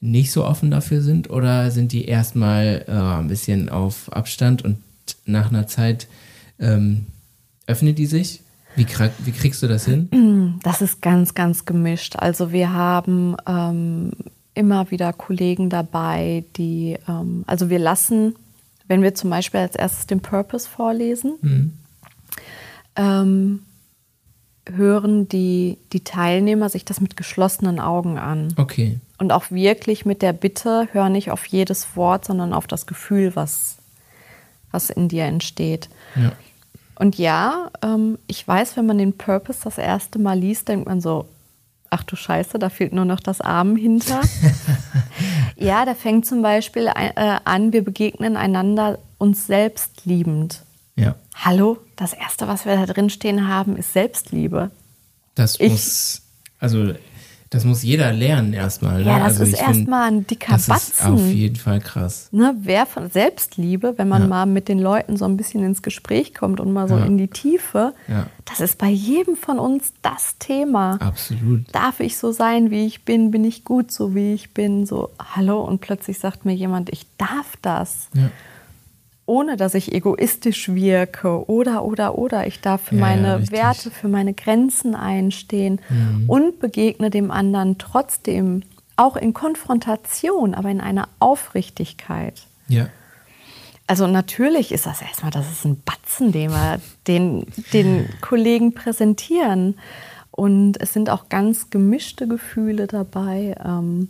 nicht 0.00 0.32
so 0.32 0.44
offen 0.44 0.70
dafür 0.70 1.02
sind? 1.02 1.30
Oder 1.30 1.70
sind 1.70 1.92
die 1.92 2.04
erstmal 2.04 2.84
äh, 2.86 2.92
ein 2.92 3.28
bisschen 3.28 3.68
auf 3.68 4.12
Abstand 4.12 4.62
und 4.62 4.78
nach 5.26 5.50
einer 5.50 5.66
Zeit 5.66 6.06
ähm, 6.58 7.06
öffnen 7.66 7.94
die 7.94 8.06
sich? 8.06 8.40
Wie, 8.76 8.86
wie 9.24 9.32
kriegst 9.32 9.62
du 9.62 9.66
das 9.66 9.86
hin? 9.86 10.60
Das 10.62 10.82
ist 10.82 11.02
ganz, 11.02 11.34
ganz 11.34 11.64
gemischt. 11.64 12.14
Also 12.16 12.52
wir 12.52 12.72
haben 12.72 13.34
ähm, 13.46 14.12
immer 14.54 14.90
wieder 14.90 15.12
Kollegen 15.12 15.68
dabei, 15.68 16.44
die, 16.56 16.96
ähm, 17.08 17.42
also 17.46 17.70
wir 17.70 17.80
lassen, 17.80 18.36
wenn 18.86 19.02
wir 19.02 19.14
zum 19.14 19.30
Beispiel 19.30 19.60
als 19.60 19.74
erstes 19.74 20.06
den 20.06 20.20
Purpose 20.20 20.68
vorlesen, 20.68 21.34
Mhm. 21.40 21.72
Hören 24.74 25.28
die, 25.28 25.78
die 25.92 26.04
Teilnehmer 26.04 26.68
sich 26.68 26.84
das 26.84 27.00
mit 27.00 27.16
geschlossenen 27.16 27.80
Augen 27.80 28.18
an. 28.18 28.54
Okay. 28.56 29.00
Und 29.18 29.32
auch 29.32 29.50
wirklich 29.50 30.06
mit 30.06 30.22
der 30.22 30.32
Bitte, 30.32 30.88
hör 30.92 31.08
nicht 31.08 31.30
auf 31.30 31.46
jedes 31.46 31.96
Wort, 31.96 32.24
sondern 32.24 32.52
auf 32.52 32.66
das 32.66 32.86
Gefühl, 32.86 33.34
was, 33.34 33.78
was 34.70 34.90
in 34.90 35.08
dir 35.08 35.24
entsteht. 35.24 35.88
Ja. 36.14 36.32
Und 36.94 37.16
ja, 37.16 37.70
ähm, 37.82 38.18
ich 38.26 38.46
weiß, 38.46 38.76
wenn 38.76 38.86
man 38.86 38.98
den 38.98 39.16
Purpose 39.16 39.60
das 39.64 39.78
erste 39.78 40.18
Mal 40.18 40.38
liest, 40.38 40.68
denkt 40.68 40.86
man 40.86 41.00
so, 41.00 41.26
ach 41.90 42.02
du 42.02 42.16
Scheiße, 42.16 42.58
da 42.58 42.68
fehlt 42.68 42.92
nur 42.92 43.04
noch 43.04 43.20
das 43.20 43.40
Arm 43.40 43.76
hinter. 43.76 44.20
ja, 45.56 45.84
da 45.84 45.94
fängt 45.94 46.26
zum 46.26 46.42
Beispiel 46.42 46.86
äh, 46.86 47.38
an, 47.44 47.72
wir 47.72 47.84
begegnen 47.84 48.36
einander 48.36 48.98
uns 49.18 49.46
selbst 49.46 50.04
liebend. 50.04 50.62
Ja. 50.98 51.14
Hallo, 51.34 51.78
das 51.96 52.12
Erste, 52.12 52.48
was 52.48 52.64
wir 52.66 52.74
da 52.76 52.86
drin 52.92 53.08
stehen 53.10 53.46
haben, 53.48 53.76
ist 53.76 53.92
Selbstliebe. 53.92 54.70
Das 55.34 55.58
Ich- 55.60 55.70
muss, 55.70 56.22
also 56.58 56.92
das 57.50 57.64
muss 57.64 57.82
jeder 57.82 58.12
lernen 58.12 58.52
erstmal. 58.52 59.02
Ja, 59.06 59.18
ne? 59.18 59.24
das 59.24 59.40
also 59.40 59.44
ist 59.44 59.62
erstmal 59.62 60.08
ein 60.10 60.26
dicker 60.26 60.52
Das 60.52 60.62
ist 60.62 60.68
Batzen. 60.68 61.14
auf 61.14 61.20
jeden 61.26 61.54
Fall 61.56 61.78
krass. 61.80 62.28
Ne, 62.32 62.54
wer 62.60 62.84
von 62.84 63.08
Selbstliebe, 63.10 63.94
wenn 63.96 64.08
man 64.08 64.22
Ja. 64.22 64.28
mal 64.28 64.46
mit 64.46 64.68
den 64.68 64.80
Leuten 64.80 65.16
so 65.16 65.24
ein 65.24 65.36
bisschen 65.36 65.62
ins 65.64 65.80
Gespräch 65.82 66.34
kommt 66.34 66.58
und 66.60 66.72
mal 66.72 66.88
so 66.88 66.96
Ja. 66.98 67.04
in 67.06 67.16
die 67.16 67.28
Tiefe, 67.28 67.94
Ja. 68.08 68.26
das 68.44 68.58
ist 68.60 68.76
bei 68.76 68.88
jedem 68.90 69.36
von 69.36 69.58
uns 69.60 69.92
das 70.02 70.36
Thema. 70.40 70.96
Absolut. 71.00 71.64
Darf 71.72 72.00
ich 72.00 72.18
so 72.18 72.32
sein, 72.32 72.70
wie 72.72 72.84
ich 72.86 73.04
bin? 73.04 73.30
Bin 73.30 73.44
ich 73.44 73.64
gut, 73.64 73.92
so 73.92 74.14
wie 74.16 74.34
ich 74.34 74.52
bin? 74.52 74.84
So, 74.84 75.10
hallo, 75.34 75.62
und 75.62 75.80
plötzlich 75.80 76.18
sagt 76.18 76.44
mir 76.44 76.54
jemand, 76.54 76.90
ich 76.90 77.06
darf 77.18 77.54
das, 77.62 78.08
Ja. 78.14 78.30
Ohne 79.28 79.56
dass 79.56 79.74
ich 79.74 79.92
egoistisch 79.92 80.68
wirke 80.74 81.48
oder, 81.48 81.84
oder, 81.84 82.16
oder. 82.18 82.46
Ich 82.46 82.60
darf 82.60 82.82
für 82.84 82.96
Ja, 82.96 83.00
ja, 83.00 83.06
meine 83.16 83.38
richtig. 83.38 83.52
Werte, 83.58 83.90
für 83.90 84.08
meine 84.08 84.34
Grenzen 84.34 84.94
einstehen 84.94 85.80
Mhm. 85.88 86.24
und 86.28 86.58
begegne 86.60 87.10
dem 87.10 87.30
anderen 87.30 87.78
trotzdem 87.78 88.62
auch 88.96 89.16
in 89.16 89.32
Konfrontation, 89.34 90.54
aber 90.54 90.70
in 90.70 90.80
einer 90.80 91.08
Aufrichtigkeit. 91.20 92.42
Ja. 92.68 92.88
also 93.86 94.06
natürlich 94.06 94.72
ist 94.72 94.84
das 94.86 95.00
erstmal, 95.00 95.30
das 95.30 95.50
ist 95.50 95.64
ein 95.64 95.80
Batzen, 95.82 96.32
den 96.32 96.50
wir 96.50 96.80
den, 97.06 97.46
den 97.72 98.08
Kollegen 98.20 98.74
präsentieren. 98.74 99.78
Und 100.30 100.80
es 100.80 100.92
sind 100.92 101.10
auch 101.10 101.28
ganz 101.28 101.70
gemischte 101.70 102.28
Gefühle 102.28 102.86
dabei. 102.86 103.56
Ähm, 103.64 104.08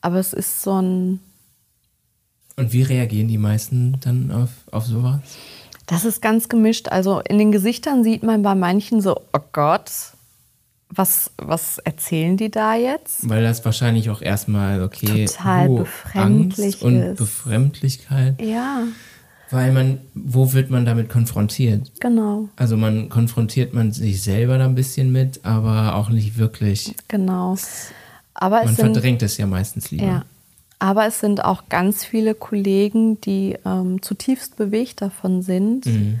aber 0.00 0.16
es 0.18 0.32
ist 0.32 0.62
so 0.62 0.80
ein. 0.80 1.20
Und 2.58 2.72
wie 2.72 2.82
reagieren 2.82 3.28
die 3.28 3.38
meisten 3.38 3.98
dann 4.00 4.30
auf, 4.32 4.50
auf 4.72 4.84
sowas? 4.84 5.20
Das 5.86 6.04
ist 6.04 6.20
ganz 6.20 6.48
gemischt. 6.48 6.88
Also 6.88 7.20
in 7.20 7.38
den 7.38 7.52
Gesichtern 7.52 8.04
sieht 8.04 8.22
man 8.22 8.42
bei 8.42 8.54
manchen 8.54 9.00
so, 9.00 9.16
oh 9.32 9.40
Gott, 9.52 9.90
was, 10.90 11.30
was 11.38 11.78
erzählen 11.78 12.36
die 12.36 12.50
da 12.50 12.74
jetzt? 12.74 13.28
Weil 13.28 13.42
das 13.42 13.64
wahrscheinlich 13.64 14.10
auch 14.10 14.20
erstmal, 14.20 14.82
okay, 14.82 15.26
total 15.26 15.68
oh, 15.68 15.76
befremdlich 15.78 16.66
Angst 16.66 16.82
und 16.82 16.96
ist. 17.02 17.18
Befremdlichkeit. 17.18 18.40
Ja, 18.42 18.82
Weil 19.50 19.72
man, 19.72 19.98
wo 20.14 20.52
wird 20.52 20.70
man 20.70 20.84
damit 20.84 21.08
konfrontiert? 21.08 21.90
genau, 22.00 22.48
Also 22.56 22.76
man 22.76 23.08
konfrontiert 23.08 23.72
man 23.72 23.92
sich 23.92 24.22
selber 24.22 24.58
da 24.58 24.64
ein 24.64 24.74
bisschen 24.74 25.12
mit, 25.12 25.44
aber 25.44 25.94
auch 25.94 26.08
nicht 26.10 26.36
wirklich. 26.38 26.94
genau. 27.08 27.56
Aber 28.34 28.64
Man 28.64 28.74
sind, 28.76 28.92
verdrängt 28.92 29.22
es 29.22 29.36
ja 29.36 29.46
meistens 29.46 29.90
lieber. 29.90 30.04
ja, 30.04 30.24
aber 30.78 31.06
es 31.06 31.20
sind 31.20 31.44
auch 31.44 31.68
ganz 31.68 32.04
viele 32.04 32.34
Kollegen, 32.34 33.20
die 33.20 33.56
ähm, 33.64 34.00
zutiefst 34.02 34.56
bewegt 34.56 35.02
davon 35.02 35.42
sind. 35.42 35.86
Mhm. 35.86 36.20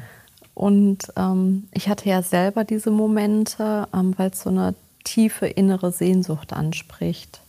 Und 0.54 0.98
ähm, 1.16 1.68
ich 1.72 1.88
hatte 1.88 2.08
ja 2.08 2.22
selber 2.22 2.64
diese 2.64 2.90
Momente, 2.90 3.86
ähm, 3.94 4.14
weil 4.16 4.30
es 4.30 4.42
so 4.42 4.50
eine 4.50 4.74
tiefe 5.04 5.46
innere 5.46 5.92
Sehnsucht 5.92 6.52
anspricht. 6.52 7.40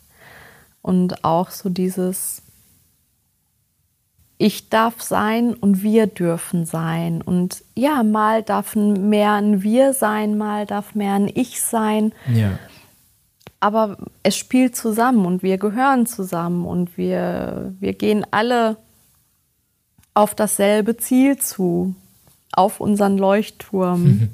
Und 0.84 1.24
auch 1.24 1.50
so 1.50 1.70
dieses, 1.70 2.44
ich 4.38 4.70
darf 4.70 5.02
sein 5.02 5.54
und 5.54 5.82
wir 5.82 6.08
dürfen 6.08 6.66
sein. 6.66 7.22
Und 7.22 7.64
ja, 7.76 8.04
mal 8.04 8.44
darf 8.44 8.76
mehr 8.76 9.34
ein 9.34 9.64
Wir 9.64 9.94
sein, 9.94 10.38
mal 10.38 10.66
darf 10.66 10.96
mehr 10.96 11.14
ein 11.14 11.30
Ich 11.34 11.62
sein. 11.62 12.14
Ja. 12.34 12.60
Aber 13.60 13.98
es 14.24 14.38
spielt 14.38 14.76
zusammen 14.76 15.26
und 15.26 15.44
wir 15.44 15.58
gehören 15.58 16.06
zusammen 16.06 16.66
und 16.66 16.98
wir, 16.98 17.74
wir 17.80 17.94
gehen 17.94 18.26
alle 18.32 18.78
auf 20.14 20.34
dasselbe 20.34 20.98
Ziel 20.98 21.38
zu, 21.38 21.96
auf 22.52 22.80
unseren 22.80 23.18
Leuchtturm. 23.18 24.30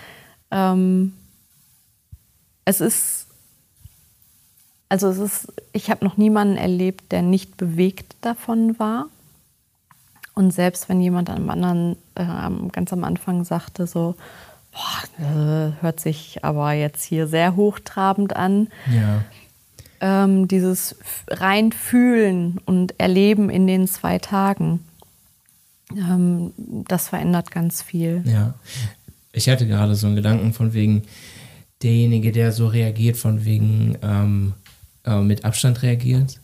ähm, 0.50 1.12
es 2.64 2.80
ist, 2.80 3.26
also 4.88 5.08
es 5.08 5.18
ist, 5.18 5.52
ich 5.72 5.90
habe 5.90 6.04
noch 6.04 6.16
niemanden 6.16 6.56
erlebt, 6.56 7.12
der 7.12 7.22
nicht 7.22 7.56
bewegt 7.56 8.16
davon 8.22 8.78
war. 8.78 9.06
Und 10.34 10.52
selbst 10.52 10.88
wenn 10.88 11.00
jemand 11.00 11.28
am 11.28 11.50
anderen, 11.50 11.96
äh, 12.14 12.24
ganz 12.72 12.92
am 12.92 13.04
Anfang 13.04 13.44
sagte 13.44 13.86
so, 13.86 14.14
boah, 14.72 15.24
äh, 15.24 15.72
hört 15.82 16.00
sich 16.00 16.44
aber 16.44 16.72
jetzt 16.72 17.02
hier 17.04 17.26
sehr 17.26 17.56
hochtrabend 17.56 18.36
an, 18.36 18.68
Ja. 18.92 19.24
ähm, 20.00 20.48
dieses 20.48 20.96
rein 21.28 21.72
fühlen 21.72 22.58
und 22.66 22.98
erleben 22.98 23.50
in 23.50 23.66
den 23.66 23.86
zwei 23.88 24.18
Tagen, 24.18 24.80
ähm, 25.96 26.52
das 26.56 27.08
verändert 27.08 27.50
ganz 27.50 27.82
viel. 27.82 28.22
Ja. 28.24 28.54
Ich 29.32 29.48
hatte 29.48 29.66
gerade 29.66 29.94
so 29.94 30.06
einen 30.06 30.16
Gedanken 30.16 30.52
von 30.52 30.72
wegen, 30.72 31.02
derjenige, 31.82 32.30
der 32.32 32.52
so 32.52 32.66
reagiert, 32.66 33.16
von 33.16 33.44
wegen 33.44 33.96
ähm, 34.02 34.54
äh, 35.04 35.20
mit 35.20 35.44
Abstand 35.44 35.82
reagiert, 35.82 36.38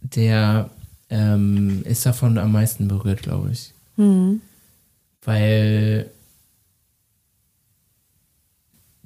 der 0.00 0.70
ähm, 1.10 1.82
ist 1.84 2.06
davon 2.06 2.38
am 2.38 2.52
meisten 2.52 2.88
berührt, 2.88 3.22
glaube 3.22 3.50
ich. 3.52 3.72
Weil 5.24 6.10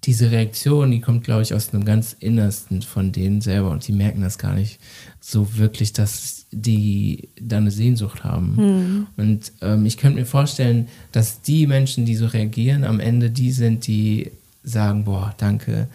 diese 0.07 0.31
Reaktion, 0.31 0.93
die 0.93 1.01
kommt, 1.01 1.25
glaube 1.25 1.43
ich, 1.43 1.53
aus 1.53 1.75
einem 1.75 1.85
ganz 1.85 2.17
Innersten 2.19 2.83
von 2.83 3.11
denen 3.11 3.41
selber 3.41 3.71
und 3.71 3.87
die 3.87 3.93
merken 3.93 4.23
das 4.23 4.39
gar 4.39 4.55
nicht 4.55 4.79
so 5.21 5.57
wirklich, 5.57 5.93
dass 5.93 6.47
die 6.53 7.29
da 7.41 7.57
eine 7.57 7.73
Sehnsucht 7.73 8.23
haben. 8.23 9.09
Und 9.17 9.53
ähm, 9.63 9.85
ich 9.85 9.97
könnte 9.97 10.21
mir 10.21 10.27
vorstellen, 10.27 10.87
dass 11.11 11.43
die 11.43 11.67
Menschen, 11.67 12.05
die 12.05 12.15
so 12.15 12.27
reagieren, 12.27 12.85
am 12.85 13.01
Ende 13.01 13.31
die 13.31 13.51
sind, 13.51 13.87
die 13.89 14.31
sagen, 14.63 15.05
boah, 15.05 15.35
danke, 15.39 15.89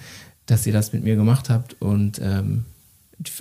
dass 0.46 0.68
ihr 0.68 0.74
das 0.74 0.91
mit 0.91 1.03
mir 1.03 1.15
gemacht 1.15 1.50
habt 1.50 1.82
und 1.82 2.20
ähm, 2.22 2.65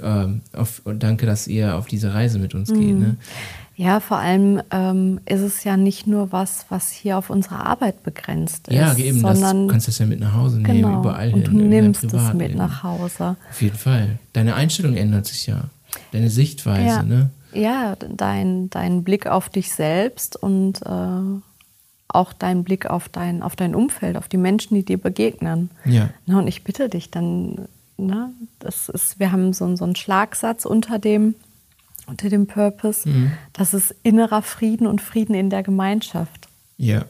ähm, 0.03 0.43
auf, 0.53 0.83
und 0.85 1.03
danke, 1.03 1.27
dass 1.27 1.47
ihr 1.47 1.77
auf 1.77 1.87
diese 1.87 2.13
Reise 2.15 2.39
mit 2.39 2.55
uns 2.55 2.73
geht. 2.73 2.97
Ne? 2.99 3.17
Ja, 3.77 4.01
vor 4.01 4.19
allem 4.19 4.61
ähm, 4.71 5.21
ist 5.25 5.41
es 5.41 5.65
ja 5.65 5.77
nicht 5.79 6.07
nur 6.07 6.33
was, 6.33 6.67
was 6.69 6.91
hier 6.91 7.17
auf 7.17 7.31
unsere 7.31 7.65
Arbeit 7.65 8.03
begrenzt 8.03 8.69
ist, 8.69 8.75
Ja, 8.75 8.95
eben, 8.95 9.23
das, 9.23 9.39
sondern 9.39 9.67
du 9.69 9.73
kannst 9.73 9.89
das 9.89 9.99
ja 9.99 10.05
mit 10.07 10.21
nach 10.21 10.35
Hause 10.35 10.59
nehmen, 10.59 10.83
genau, 10.83 11.01
überall 11.01 11.33
und 11.33 11.43
hin. 11.43 11.45
du 11.45 11.51
in 11.65 11.71
dein 11.71 11.85
nimmst 11.85 12.05
es 12.05 12.33
mit 12.35 12.55
nach 12.55 12.83
Hause. 12.83 13.37
Auf 13.49 13.63
jeden 13.63 13.79
Fall. 13.79 14.19
Deine 14.35 14.55
Einstellung 14.55 14.97
ändert 14.97 15.27
sich 15.27 15.47
ja. 15.47 15.65
Deine 16.13 16.29
Sichtweise, 16.29 16.87
Ja, 16.87 17.03
ne? 17.03 17.31
ja 17.55 17.97
dein, 17.97 18.69
dein 18.69 19.03
Blick 19.03 19.27
auf 19.27 19.49
dich 19.49 19.73
selbst 19.73 20.37
und 20.37 20.83
äh, 20.83 21.41
auch 22.09 22.33
dein 22.33 22.65
Blick 22.65 22.87
auf 22.87 23.09
dein, 23.09 23.43
auf 23.43 23.57
dein 23.57 23.75
Umfeld, 23.75 24.17
auf 24.17 24.29
die 24.29 24.37
Menschen, 24.37 24.75
die 24.75 24.85
dir 24.85 24.99
begegnen. 24.99 25.71
Ja. 25.85 26.11
Na, 26.27 26.39
und 26.39 26.49
ich 26.49 26.65
bitte 26.65 26.89
dich 26.89 27.11
dann, 27.11 27.69
ne, 28.07 28.33
das 28.59 28.89
ist, 28.89 29.19
wir 29.19 29.33
haben 29.33 29.53
so, 29.53 29.75
so 29.77 29.85
einen 29.85 29.97
Schlagsatz 29.97 30.65
unter 30.65 30.99
dem, 30.99 31.35
unter 32.07 32.29
dem 32.29 32.47
Purpose, 32.47 33.09
Mhm. 33.09 33.33
das 33.53 33.75
ist 33.75 33.95
innerer 34.03 34.43
Frieden 34.43 34.87
und 34.87 35.01
Frieden 35.01 35.35
in 35.35 35.51
der 35.51 35.63
Gemeinschaft. 35.63 36.49
Ja. 36.77 37.05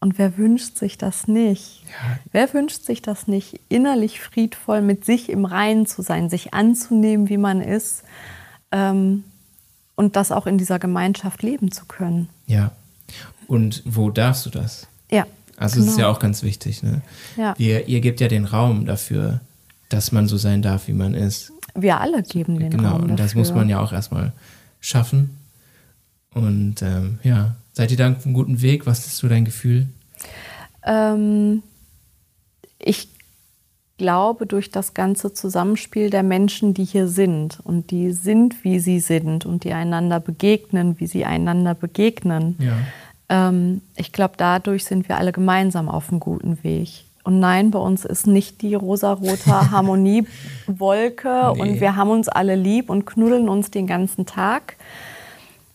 Und 0.00 0.18
wer 0.18 0.36
wünscht 0.36 0.78
sich 0.78 0.98
das 0.98 1.28
nicht? 1.28 1.84
Ja. 1.84 2.18
Wer 2.32 2.54
wünscht 2.54 2.82
sich 2.82 3.02
das 3.02 3.28
nicht, 3.28 3.60
innerlich 3.68 4.20
friedvoll 4.20 4.82
mit 4.82 5.04
sich 5.04 5.28
im 5.28 5.44
Reinen 5.44 5.86
zu 5.86 6.02
sein, 6.02 6.28
sich 6.28 6.54
anzunehmen, 6.54 7.28
wie 7.28 7.36
man 7.36 7.60
ist 7.60 8.02
ähm, 8.72 9.22
und 9.94 10.16
das 10.16 10.32
auch 10.32 10.46
in 10.46 10.58
dieser 10.58 10.80
Gemeinschaft 10.80 11.42
leben 11.42 11.70
zu 11.70 11.84
können? 11.84 12.28
Ja. 12.46 12.72
Und 13.46 13.82
wo 13.84 14.10
darfst 14.10 14.44
du 14.46 14.50
das? 14.50 14.88
Ja. 15.10 15.24
Also 15.56 15.78
es 15.78 15.86
ist 15.86 15.96
genau. 15.96 16.08
ja 16.08 16.12
auch 16.12 16.18
ganz 16.18 16.42
wichtig, 16.42 16.82
ne? 16.82 17.02
Ja. 17.36 17.54
Wir, 17.56 17.86
ihr 17.86 18.00
gebt 18.00 18.20
ja 18.20 18.26
den 18.26 18.44
Raum 18.46 18.86
dafür, 18.86 19.40
dass 19.92 20.12
man 20.12 20.28
so 20.28 20.36
sein 20.36 20.62
darf, 20.62 20.88
wie 20.88 20.92
man 20.92 21.14
ist. 21.14 21.52
Wir 21.74 22.00
alle 22.00 22.22
geben 22.22 22.58
den 22.58 22.70
genau. 22.70 22.90
Raum 22.92 23.02
Und 23.02 23.10
das 23.18 23.28
dafür. 23.28 23.38
muss 23.40 23.54
man 23.54 23.68
ja 23.68 23.80
auch 23.80 23.92
erstmal 23.92 24.32
schaffen. 24.80 25.36
Und 26.34 26.82
ähm, 26.82 27.18
ja, 27.22 27.54
seid 27.72 27.90
ihr 27.90 27.96
da 27.96 28.10
auf 28.12 28.24
einem 28.24 28.34
guten 28.34 28.62
Weg? 28.62 28.86
Was 28.86 29.06
ist 29.06 29.16
so 29.18 29.28
dein 29.28 29.44
Gefühl? 29.44 29.86
Ähm, 30.84 31.62
ich 32.78 33.08
glaube, 33.98 34.46
durch 34.46 34.70
das 34.70 34.94
ganze 34.94 35.32
Zusammenspiel 35.32 36.10
der 36.10 36.22
Menschen, 36.22 36.74
die 36.74 36.84
hier 36.84 37.06
sind 37.08 37.60
und 37.62 37.90
die 37.90 38.12
sind, 38.12 38.64
wie 38.64 38.80
sie 38.80 38.98
sind 39.00 39.46
und 39.46 39.64
die 39.64 39.72
einander 39.72 40.18
begegnen, 40.20 40.98
wie 40.98 41.06
sie 41.06 41.24
einander 41.24 41.74
begegnen, 41.74 42.56
Ja. 42.58 42.76
ähm, 43.28 43.82
ich 43.94 44.10
glaube, 44.12 44.34
dadurch 44.36 44.84
sind 44.84 45.08
wir 45.08 45.18
alle 45.18 45.32
gemeinsam 45.32 45.88
auf 45.88 46.10
einem 46.10 46.18
guten 46.20 46.64
Weg. 46.64 47.04
Und 47.24 47.38
nein, 47.38 47.70
bei 47.70 47.78
uns 47.78 48.04
ist 48.04 48.26
nicht 48.26 48.62
die 48.62 48.74
rosarote 48.74 49.70
Harmoniewolke 49.70 51.52
Nee. 51.54 51.60
und 51.60 51.80
wir 51.80 51.96
haben 51.96 52.10
uns 52.10 52.28
alle 52.28 52.56
lieb 52.56 52.90
und 52.90 53.04
knuddeln 53.04 53.48
uns 53.48 53.70
den 53.70 53.86
ganzen 53.86 54.26
Tag, 54.26 54.76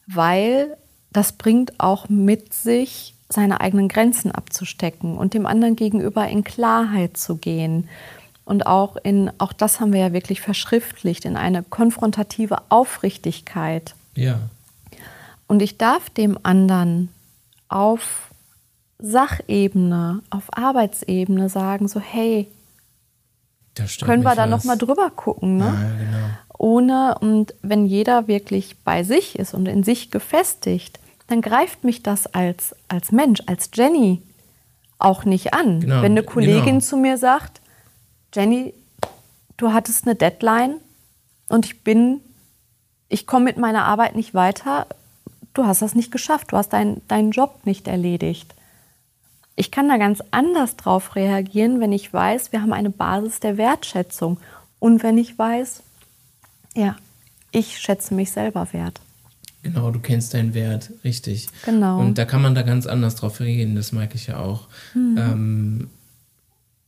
weil 0.08 0.78
das 1.12 1.32
bringt 1.34 1.80
auch 1.80 2.10
mit 2.10 2.54
sich, 2.54 3.14
seine 3.30 3.60
eigenen 3.60 3.90
Grenzen 3.90 4.32
abzustecken 4.32 5.18
und 5.18 5.34
dem 5.34 5.46
anderen 5.46 5.76
gegenüber 5.76 6.28
in 6.28 6.44
Klarheit 6.44 7.18
zu 7.18 7.36
gehen. 7.36 7.90
Und 8.46 8.66
auch 8.66 8.96
in, 8.96 9.30
auch 9.38 9.52
das 9.52 9.82
haben 9.82 9.92
wir 9.92 10.00
ja 10.00 10.14
wirklich 10.14 10.40
verschriftlicht, 10.40 11.26
in 11.26 11.36
eine 11.36 11.64
konfrontative 11.64 12.60
Aufrichtigkeit. 12.70 13.96
Ja. 14.16 14.40
Und 15.48 15.62
ich 15.62 15.78
darf 15.78 16.10
dem 16.10 16.40
anderen 16.44 17.10
auf 17.68 18.27
Sachebene, 19.00 20.22
auf 20.30 20.46
Arbeitsebene 20.58 21.50
sagen, 21.50 21.88
so 21.88 22.00
hey, 22.00 22.48
können 24.02 24.24
wir 24.24 24.36
da 24.36 24.44
was. 24.44 24.50
noch 24.50 24.64
mal 24.64 24.76
drüber 24.76 25.12
gucken, 25.12 25.58
ne? 25.58 25.66
Ja, 25.66 26.06
genau. 26.06 26.28
Ohne 26.58 27.18
und 27.20 27.54
wenn 27.62 27.86
jeder 27.86 28.28
wirklich 28.28 28.78
bei 28.84 29.04
sich 29.04 29.38
ist 29.38 29.54
und 29.54 29.68
in 29.68 29.84
sich 29.84 30.10
gefestigt, 30.10 31.00
dann 31.28 31.42
greift 31.42 31.84
mich 31.84 32.02
das 32.02 32.26
als 32.34 32.76
als 32.88 33.12
Mensch, 33.12 33.42
als 33.46 33.70
Jenny 33.74 34.24
auch 34.98 35.26
nicht 35.26 35.54
an. 35.54 35.82
Genau, 35.82 36.02
wenn 36.02 36.14
eine 36.14 36.24
Kollegin 36.24 36.66
genau. 36.66 36.80
zu 36.80 36.98
mir 36.98 37.20
sagt, 37.20 37.62
Jenny, 38.34 38.74
du 39.58 39.74
hattest 39.74 40.08
eine 40.08 40.16
Deadline 40.16 40.78
und 41.48 41.66
ich 41.66 41.84
bin 41.84 42.22
ich 43.10 43.28
komme 43.28 43.46
mit 43.46 43.58
meiner 43.58 43.86
Arbeit 43.86 44.16
nicht 44.16 44.34
weiter, 44.34 44.88
du 45.54 45.66
hast 45.66 45.82
das 45.82 45.96
nicht 45.96 46.12
geschafft, 46.12 46.52
du 46.52 46.58
hast 46.58 46.70
dein, 46.70 47.02
deinen 47.08 47.32
Job 47.32 47.62
nicht 47.66 47.88
erledigt. 47.88 48.54
Ich 49.60 49.72
kann 49.72 49.90
da 49.90 49.98
ganz 49.98 50.24
anders 50.32 50.78
drauf 50.78 51.16
reagieren, 51.16 51.82
wenn 51.82 51.92
ich 51.92 52.14
weiß, 52.14 52.52
wir 52.52 52.62
haben 52.62 52.74
eine 52.74 52.92
Basis 52.92 53.40
der 53.40 53.58
Wertschätzung 53.58 54.38
und 54.78 55.02
wenn 55.02 55.18
ich 55.18 55.38
weiß, 55.38 55.82
ja, 56.76 56.96
ich 57.52 57.80
schätze 57.80 58.14
mich 58.14 58.32
selber 58.32 58.72
wert. 58.72 59.02
Genau, 59.64 59.90
du 59.90 60.00
kennst 60.00 60.36
deinen 60.36 60.54
Wert, 60.54 60.92
richtig. 61.04 61.50
Genau. 61.66 62.00
Und 62.00 62.20
da 62.20 62.26
kann 62.26 62.44
man 62.44 62.54
da 62.54 62.62
ganz 62.62 62.86
anders 62.86 63.16
drauf 63.16 63.40
reagieren, 63.40 63.76
das 63.76 63.92
mag 63.92 64.14
ich 64.14 64.28
ja 64.28 64.38
auch. 64.38 64.68
Ähm, 64.96 65.90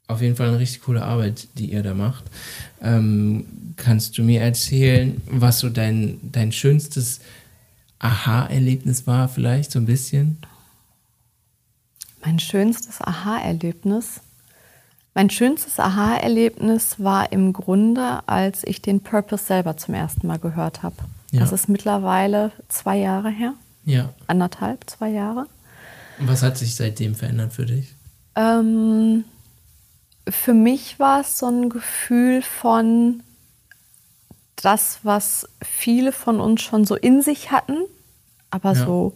auf 0.07 0.21
jeden 0.21 0.35
Fall 0.35 0.49
eine 0.49 0.59
richtig 0.59 0.83
coole 0.83 1.03
Arbeit, 1.03 1.47
die 1.55 1.71
ihr 1.71 1.81
da 1.81 1.95
macht. 1.95 2.25
Ähm, 2.83 3.45
kannst 3.77 4.17
du 4.17 4.23
mir 4.23 4.41
erzählen, 4.41 5.21
was 5.25 5.59
so 5.59 5.69
dein, 5.69 6.19
dein 6.21 6.51
schönstes 6.51 7.19
Aha-Erlebnis 7.97 9.07
war, 9.07 9.27
vielleicht 9.27 9.71
so 9.71 9.79
ein 9.79 9.85
bisschen? 9.85 10.37
Mein 12.23 12.39
schönstes 12.39 13.01
Aha-Erlebnis. 13.01 14.21
Mein 15.13 15.29
schönstes 15.29 15.79
Aha-Erlebnis 15.79 16.95
war 16.99 17.31
im 17.31 17.53
Grunde, 17.53 18.21
als 18.27 18.63
ich 18.63 18.81
den 18.81 19.01
Purpose 19.01 19.43
selber 19.45 19.77
zum 19.77 19.93
ersten 19.93 20.27
Mal 20.27 20.39
gehört 20.39 20.83
habe. 20.83 20.95
Ja. 21.31 21.41
Das 21.41 21.51
ist 21.51 21.69
mittlerweile 21.69 22.51
zwei 22.69 22.97
Jahre 22.97 23.29
her, 23.29 23.53
Ja. 23.85 24.09
anderthalb, 24.27 24.89
zwei 24.89 25.09
Jahre. 25.09 25.45
Und 26.19 26.27
was 26.27 26.43
hat 26.43 26.57
sich 26.57 26.75
seitdem 26.75 27.15
verändert 27.15 27.53
für 27.53 27.65
dich? 27.65 27.93
Ähm, 28.35 29.23
für 30.27 30.53
mich 30.53 30.99
war 30.99 31.21
es 31.21 31.39
so 31.39 31.47
ein 31.47 31.69
Gefühl 31.69 32.41
von 32.41 33.23
das, 34.57 34.99
was 35.03 35.47
viele 35.63 36.11
von 36.11 36.39
uns 36.41 36.61
schon 36.61 36.85
so 36.85 36.95
in 36.95 37.21
sich 37.21 37.51
hatten, 37.51 37.77
aber 38.51 38.73
Ja. 38.73 38.85
so, 38.85 39.13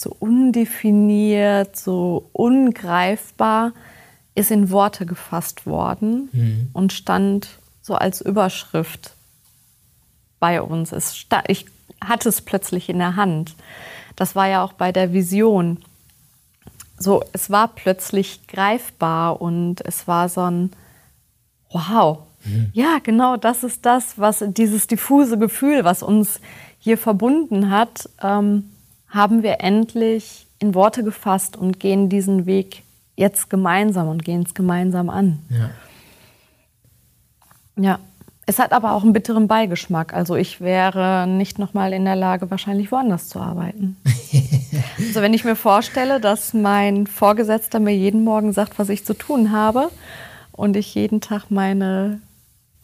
so 0.00 0.14
undefiniert, 0.18 1.76
so 1.76 2.28
ungreifbar, 2.32 3.72
ist 4.34 4.50
in 4.50 4.70
Worte 4.70 5.06
gefasst 5.06 5.66
worden 5.66 6.28
Mhm. 6.32 6.68
und 6.72 6.92
stand 6.92 7.48
so 7.82 7.94
als 7.94 8.20
Überschrift 8.20 9.12
bei 10.38 10.62
uns. 10.62 10.92
Es 10.92 11.26
ich 11.48 11.66
hatte 12.04 12.28
es 12.28 12.42
plötzlich 12.42 12.88
in 12.88 12.98
der 12.98 13.16
Hand. 13.16 13.54
Das 14.14 14.36
war 14.36 14.46
ja 14.46 14.62
auch 14.62 14.72
bei 14.72 14.92
der 14.92 15.12
Vision 15.12 15.78
so, 17.00 17.22
es 17.32 17.48
war 17.48 17.68
plötzlich 17.68 18.46
greifbar 18.48 19.40
und 19.40 19.80
es 19.84 20.08
war 20.08 20.28
so 20.28 20.42
ein 20.42 20.70
Wow. 21.70 22.20
Ja, 22.72 22.98
genau, 23.02 23.36
das 23.36 23.62
ist 23.62 23.84
das, 23.84 24.18
was 24.18 24.42
dieses 24.48 24.86
diffuse 24.86 25.38
Gefühl, 25.38 25.84
was 25.84 26.02
uns 26.02 26.40
hier 26.78 26.96
verbunden 26.96 27.70
hat, 27.70 28.08
ähm, 28.22 28.70
haben 29.08 29.42
wir 29.42 29.60
endlich 29.60 30.46
in 30.58 30.74
Worte 30.74 31.02
gefasst 31.02 31.56
und 31.56 31.80
gehen 31.80 32.08
diesen 32.08 32.46
Weg 32.46 32.82
jetzt 33.16 33.50
gemeinsam 33.50 34.08
und 34.08 34.24
gehen 34.24 34.42
es 34.46 34.54
gemeinsam 34.54 35.10
an. 35.10 35.38
Ja. 35.50 35.70
Ja. 37.76 37.98
Es 38.46 38.58
hat 38.58 38.72
aber 38.72 38.92
auch 38.92 39.02
einen 39.02 39.12
bitteren 39.12 39.46
Beigeschmack. 39.46 40.14
Also 40.14 40.34
ich 40.34 40.62
wäre 40.62 41.26
nicht 41.26 41.58
nochmal 41.58 41.92
in 41.92 42.06
der 42.06 42.16
Lage, 42.16 42.50
wahrscheinlich 42.50 42.90
woanders 42.90 43.28
zu 43.28 43.40
arbeiten. 43.40 43.98
also 44.98 45.20
wenn 45.20 45.34
ich 45.34 45.44
mir 45.44 45.54
vorstelle, 45.54 46.18
dass 46.18 46.54
mein 46.54 47.06
Vorgesetzter 47.06 47.78
mir 47.78 47.94
jeden 47.94 48.24
Morgen 48.24 48.54
sagt, 48.54 48.78
was 48.78 48.88
ich 48.88 49.04
zu 49.04 49.12
tun 49.12 49.52
habe 49.52 49.90
und 50.52 50.76
ich 50.76 50.94
jeden 50.94 51.20
Tag 51.20 51.50
meine 51.50 52.20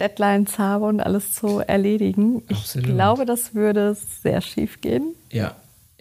Deadlines 0.01 0.59
habe 0.59 0.85
und 0.85 1.01
alles 1.01 1.33
zu 1.33 1.61
erledigen, 1.61 2.43
Absolut. 2.51 2.89
ich 2.89 2.95
glaube, 2.95 3.25
das 3.25 3.55
würde 3.55 3.97
sehr 4.23 4.43
schief 4.43 4.83
gehen. 4.83 5.15
Ja. 5.33 5.55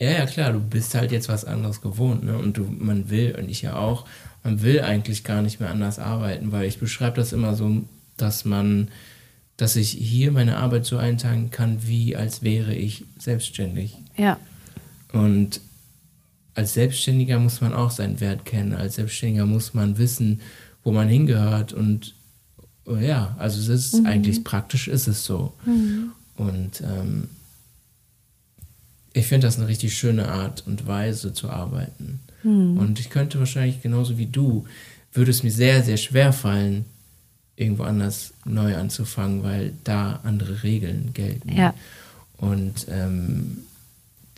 Ja, 0.03 0.11
ja, 0.11 0.25
klar, 0.25 0.51
du 0.51 0.59
bist 0.59 0.95
halt 0.95 1.13
jetzt 1.13 1.29
was 1.29 1.45
anderes 1.45 1.79
gewohnt, 1.79 2.25
ne? 2.25 2.37
Und 2.37 2.57
du, 2.57 2.65
man 2.65 3.09
will, 3.09 3.35
und 3.39 3.49
ich 3.49 3.61
ja 3.61 3.77
auch, 3.77 4.05
man 4.43 4.61
will 4.61 4.81
eigentlich 4.81 5.23
gar 5.23 5.41
nicht 5.41 5.61
mehr 5.61 5.69
anders 5.69 5.97
arbeiten, 5.97 6.51
weil 6.51 6.65
ich 6.67 6.77
beschreibe 6.77 7.15
das 7.15 7.31
immer 7.31 7.55
so, 7.55 7.83
dass 8.17 8.43
man, 8.43 8.89
dass 9.55 9.77
ich 9.77 9.91
hier 9.91 10.33
meine 10.33 10.57
Arbeit 10.57 10.85
so 10.85 10.97
einteilen 10.97 11.51
kann, 11.51 11.87
wie 11.87 12.17
als 12.17 12.43
wäre 12.43 12.75
ich 12.75 13.05
selbstständig. 13.17 13.95
Ja, 14.17 14.37
Und 15.13 15.61
als 16.53 16.73
Selbstständiger 16.73 17.39
muss 17.39 17.61
man 17.61 17.73
auch 17.73 17.89
seinen 17.89 18.19
Wert 18.19 18.43
kennen. 18.43 18.73
Als 18.73 18.95
Selbstständiger 18.95 19.45
muss 19.45 19.73
man 19.73 19.97
wissen, 19.97 20.41
wo 20.83 20.91
man 20.91 21.07
hingehört. 21.07 21.71
Und 21.71 22.13
ja, 22.99 23.37
also 23.39 23.57
es 23.61 23.69
ist 23.69 24.05
eigentlich 24.05 24.43
praktisch 24.43 24.89
ist 24.89 25.07
es 25.07 25.23
so. 25.23 25.53
Und 26.35 26.81
ähm, 26.81 27.29
ich 29.13 29.27
finde 29.27 29.47
das 29.47 29.57
eine 29.57 29.67
richtig 29.67 29.95
schöne 29.97 30.27
Art 30.29 30.63
und 30.65 30.87
Weise 30.87 31.33
zu 31.33 31.49
arbeiten. 31.49 32.19
Und 32.43 32.99
ich 32.99 33.09
könnte 33.09 33.39
wahrscheinlich 33.39 33.81
genauso 33.81 34.17
wie 34.17 34.25
du, 34.25 34.65
würde 35.13 35.31
es 35.31 35.43
mir 35.43 35.51
sehr, 35.51 35.81
sehr 35.81 35.95
schwer 35.95 36.33
fallen, 36.33 36.83
irgendwo 37.55 37.83
anders 37.83 38.33
neu 38.43 38.75
anzufangen, 38.75 39.43
weil 39.43 39.71
da 39.85 40.19
andere 40.23 40.61
Regeln 40.63 41.11
gelten. 41.13 41.53
Ja. 41.55 41.73
Und 42.37 42.87
ähm, 42.89 43.59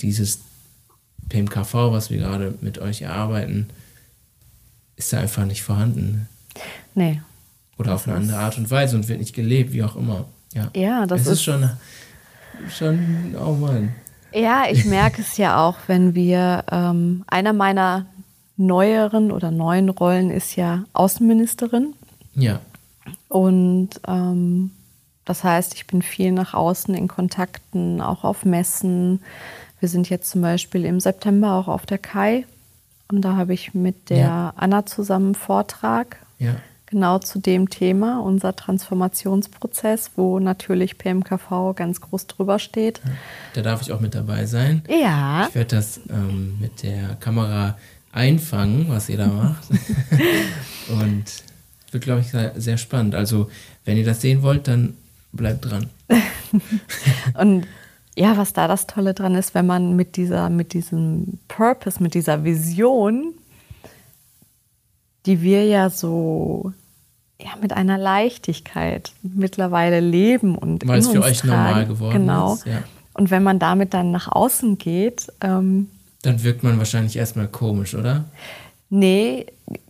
dieses 0.02 0.40
PMKV, 1.30 1.74
was 1.92 2.12
wir 2.12 2.20
gerade 2.20 2.54
mit 2.62 2.78
euch 2.78 3.02
erarbeiten, 3.02 3.68
ist 4.98 5.12
da 5.12 5.20
einfach 5.20 5.46
nicht 5.46 5.64
vorhanden. 5.64 6.28
nee. 6.94 7.22
Oder 7.78 7.96
auf 7.96 8.08
eine 8.08 8.16
andere 8.18 8.38
Art 8.38 8.58
und 8.58 8.70
Weise 8.72 8.96
und 8.96 9.08
wird 9.10 9.20
nicht 9.20 9.34
gelebt, 9.36 9.74
wie 9.74 9.84
auch 9.84 9.96
immer. 9.98 10.26
Ja, 10.54 10.70
Ja, 10.76 11.06
das 11.08 11.22
es 11.22 11.28
ist, 11.28 11.34
ist- 11.34 11.44
schon, 11.44 11.70
schon, 12.70 13.36
oh 13.36 13.54
Mann. 13.54 13.94
Ja, 14.36 14.66
ich 14.70 14.86
merke 14.98 15.22
es 15.22 15.38
ja 15.38 15.66
auch, 15.66 15.76
wenn 15.88 16.14
wir, 16.14 16.64
ähm, 16.72 17.24
einer 17.28 17.54
meiner 17.54 18.06
neueren 18.58 19.32
oder 19.32 19.52
neuen 19.52 19.90
Rollen 19.90 20.30
ist 20.30 20.56
ja 20.56 20.84
Außenministerin. 20.94 21.94
Ja, 22.36 22.60
Und 23.30 23.90
ähm, 24.08 24.72
das 25.26 25.44
heißt, 25.44 25.74
ich 25.74 25.88
bin 25.88 26.02
viel 26.02 26.32
nach 26.32 26.54
außen 26.54 26.94
in 26.96 27.08
Kontakten, 27.08 28.02
auch 28.02 28.24
auf 28.24 28.46
Messen. 28.46 29.22
Wir 29.80 29.90
sind 29.90 30.10
jetzt 30.10 30.30
zum 30.30 30.42
Beispiel 30.42 30.86
im 30.86 31.00
September 31.00 31.54
auch 31.54 31.68
auf 31.68 31.86
der 31.86 31.98
Kai. 31.98 32.46
Und 33.12 33.22
da 33.22 33.36
habe 33.36 33.54
ich 33.54 33.74
mit 33.74 34.10
der 34.10 34.18
Ja. 34.18 34.54
Anna 34.56 34.86
zusammen 34.86 35.28
einen 35.28 35.36
Vortrag 35.36 36.18
ja, 36.40 36.56
genau 36.96 37.20
zu 37.20 37.40
dem 37.40 37.70
Thema, 37.70 38.22
unser 38.22 38.56
Transformationsprozess, 38.56 40.12
wo 40.16 40.40
natürlich 40.40 40.98
PMKV 40.98 41.76
ganz 41.76 42.00
groß 42.00 42.28
drüber 42.28 42.58
steht. 42.58 43.02
da 43.54 43.62
darf 43.62 43.82
ich 43.82 43.92
auch 43.92 44.00
mit 44.00 44.16
dabei 44.16 44.46
sein. 44.46 44.82
Ja, 44.88 45.48
Ich 45.50 45.56
werde 45.56 45.76
das 45.76 46.00
ähm, 46.10 46.58
mit 46.62 46.84
der 46.84 47.16
Kamera 47.20 47.78
einfangen, 48.14 48.86
was 48.88 49.10
ihr 49.10 49.18
da 49.18 49.28
macht. 49.28 49.64
Und 50.90 51.26
wird, 51.92 52.04
glaube 52.06 52.22
ich, 52.22 52.32
sehr, 52.32 52.54
sehr 52.56 52.78
spannend. 52.78 53.14
Also, 53.14 53.50
wenn 53.84 53.98
ihr 53.98 54.06
das 54.06 54.22
sehen 54.22 54.42
wollt, 54.42 54.70
dann 54.70 54.96
bleibt 55.34 55.70
dran. 55.70 55.90
Und 57.38 57.68
ja, 58.16 58.38
was 58.38 58.54
da 58.54 58.70
das 58.70 58.88
Tolle 58.88 59.14
dran 59.14 59.36
ist, 59.36 59.54
wenn 59.54 59.66
man 59.66 59.98
mit 59.98 60.16
dieser, 60.16 60.50
mit 60.50 60.72
diesem 60.72 61.40
Purpose, 61.50 62.02
mit 62.02 62.14
dieser 62.14 62.46
Vision, 62.46 63.34
die 65.26 65.42
wir 65.42 65.66
ja 65.66 65.90
so 65.90 66.72
ja, 67.42 67.50
mit 67.62 67.74
einer 67.74 67.98
Leichtigkeit 67.98 69.12
mittlerweile 69.24 70.00
leben 70.00 70.58
und 70.58 70.88
Weil 70.88 70.98
in 71.00 71.04
es 71.04 71.10
für 71.10 71.22
euch 71.22 71.40
tragen. 71.40 71.52
normal 71.66 71.86
geworden 71.86 72.14
genau. 72.14 72.54
ist, 72.54 72.66
ja. 72.66 72.84
Und 73.14 73.32
wenn 73.32 73.44
man 73.44 73.60
damit 73.60 73.94
dann 73.94 74.12
nach 74.12 74.32
außen 74.32 74.78
geht, 74.78 75.28
ähm, 75.42 75.90
Dann 76.24 76.44
wirkt 76.44 76.64
man 76.64 76.78
wahrscheinlich 76.78 77.16
erstmal 77.18 77.48
komisch, 77.48 77.96
oder? 77.96 78.26
Nee, 78.90 79.46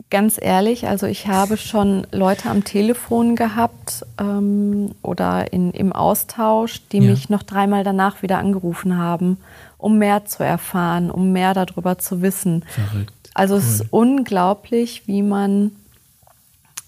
ganz 0.10 0.38
ehrlich, 0.41 0.88
also 0.88 1.05
ich 1.08 1.27
habe 1.27 1.58
schon 1.58 2.05
Leute 2.12 2.49
am 2.49 2.63
Telefon 2.63 3.36
gehabt 3.36 4.05
ähm, 4.19 4.91
oder 5.01 5.51
in, 5.51 5.71
im 5.71 5.91
Austausch, 5.91 6.81
die 6.91 6.99
Ja. 6.99 7.12
mich 7.12 7.29
noch 7.29 7.43
dreimal 7.43 7.84
danach 7.84 8.21
wieder 8.21 8.38
angerufen 8.38 8.97
haben, 8.97 9.38
um 9.77 9.97
mehr 9.97 10.25
zu 10.25 10.43
erfahren, 10.43 11.12
um 11.12 11.31
mehr 11.31 11.53
darüber 11.53 11.97
zu 11.97 12.21
wissen. 12.21 12.63
Verrückt. 12.67 13.12
Also 13.34 13.55
es 13.55 13.65
Cool. 13.65 13.71
ist 13.71 13.86
unglaublich, 13.91 15.03
wie 15.08 15.21
man 15.21 15.71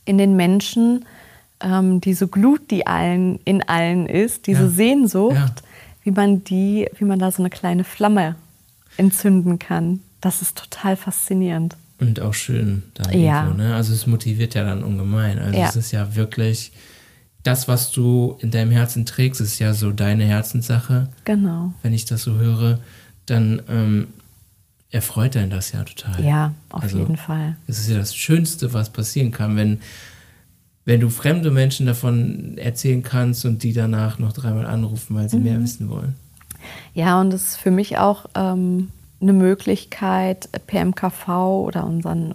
in 0.08 0.18
den 0.18 0.36
Menschen 0.36 1.06
ähm, 1.60 2.02
diese 2.02 2.28
Glut, 2.28 2.70
die 2.72 2.86
allen 2.88 3.40
in 3.46 3.62
allen 3.68 4.06
ist, 4.08 4.48
diese 4.48 4.64
Ja. 4.64 4.70
Sehnsucht, 4.70 5.36
Ja. 5.36 5.48
wie 6.04 6.12
man 6.12 6.44
die, 6.44 6.88
wie 6.98 7.06
man 7.06 7.20
da 7.20 7.32
so 7.32 7.42
eine 7.42 7.50
kleine 7.50 7.84
Flamme 7.84 8.36
entzünden 8.98 9.60
kann. 9.60 10.02
Das 10.22 10.42
ist 10.42 10.58
total 10.58 10.96
faszinierend. 10.96 11.76
Und 12.00 12.20
auch 12.20 12.34
schön 12.34 12.84
da 12.94 13.10
Ja. 13.12 13.44
irgendwo, 13.44 13.58
ne? 13.64 13.76
Also 13.76 13.94
es 13.94 14.06
motiviert 14.08 14.54
ja 14.56 14.64
dann 14.64 14.84
ungemein. 14.84 15.40
Also 15.40 15.58
Ja. 15.60 15.68
es 15.70 15.76
ist 15.76 15.92
ja 15.92 16.16
wirklich 16.16 16.72
das, 17.44 17.68
was 17.68 17.92
du 17.92 18.38
in 18.40 18.52
deinem 18.52 18.72
Herzen 18.72 19.06
trägst, 19.06 19.42
ist 19.42 19.58
ja 19.60 19.74
so 19.74 19.92
deine 19.92 20.26
Herzenssache. 20.26 21.08
Genau. 21.26 21.74
Wenn 21.82 21.94
ich 21.94 22.06
das 22.06 22.22
so 22.24 22.36
höre, 22.36 22.80
dann 23.26 23.62
ähm, 23.70 24.08
erfreut 24.92 25.36
einen 25.38 25.50
das 25.50 25.72
ja 25.72 25.84
total. 25.84 26.24
Ja, 26.24 26.54
auf 26.70 26.84
Also, 26.84 26.98
jeden 27.00 27.18
Fall. 27.18 27.56
Es 27.68 27.80
ist 27.80 27.90
ja 27.90 27.98
das 27.98 28.16
Schönste, 28.16 28.74
was 28.74 28.90
passieren 28.90 29.32
kann, 29.32 29.56
wenn, 29.56 29.82
wenn 30.86 31.00
du 31.02 31.10
fremde 31.10 31.52
Menschen 31.52 31.86
davon 31.86 32.58
erzählen 32.58 33.04
kannst 33.04 33.46
und 33.46 33.64
die 33.64 33.74
danach 33.74 34.18
noch 34.20 34.32
dreimal 34.34 34.66
anrufen, 34.66 35.16
weil 35.16 35.30
sie 35.30 35.38
Mhm. 35.38 35.44
mehr 35.44 35.62
wissen 35.62 35.90
wollen. 35.90 36.16
Ja, 36.94 37.20
und 37.20 37.34
es 37.34 37.50
ist 37.50 37.58
für 37.58 37.72
mich 37.72 37.98
auch 37.98 38.26
ähm, 38.36 38.90
eine 39.22 39.34
Möglichkeit, 39.34 40.50
PMKV 40.68 41.28
oder 41.66 41.86
unseren 41.86 42.34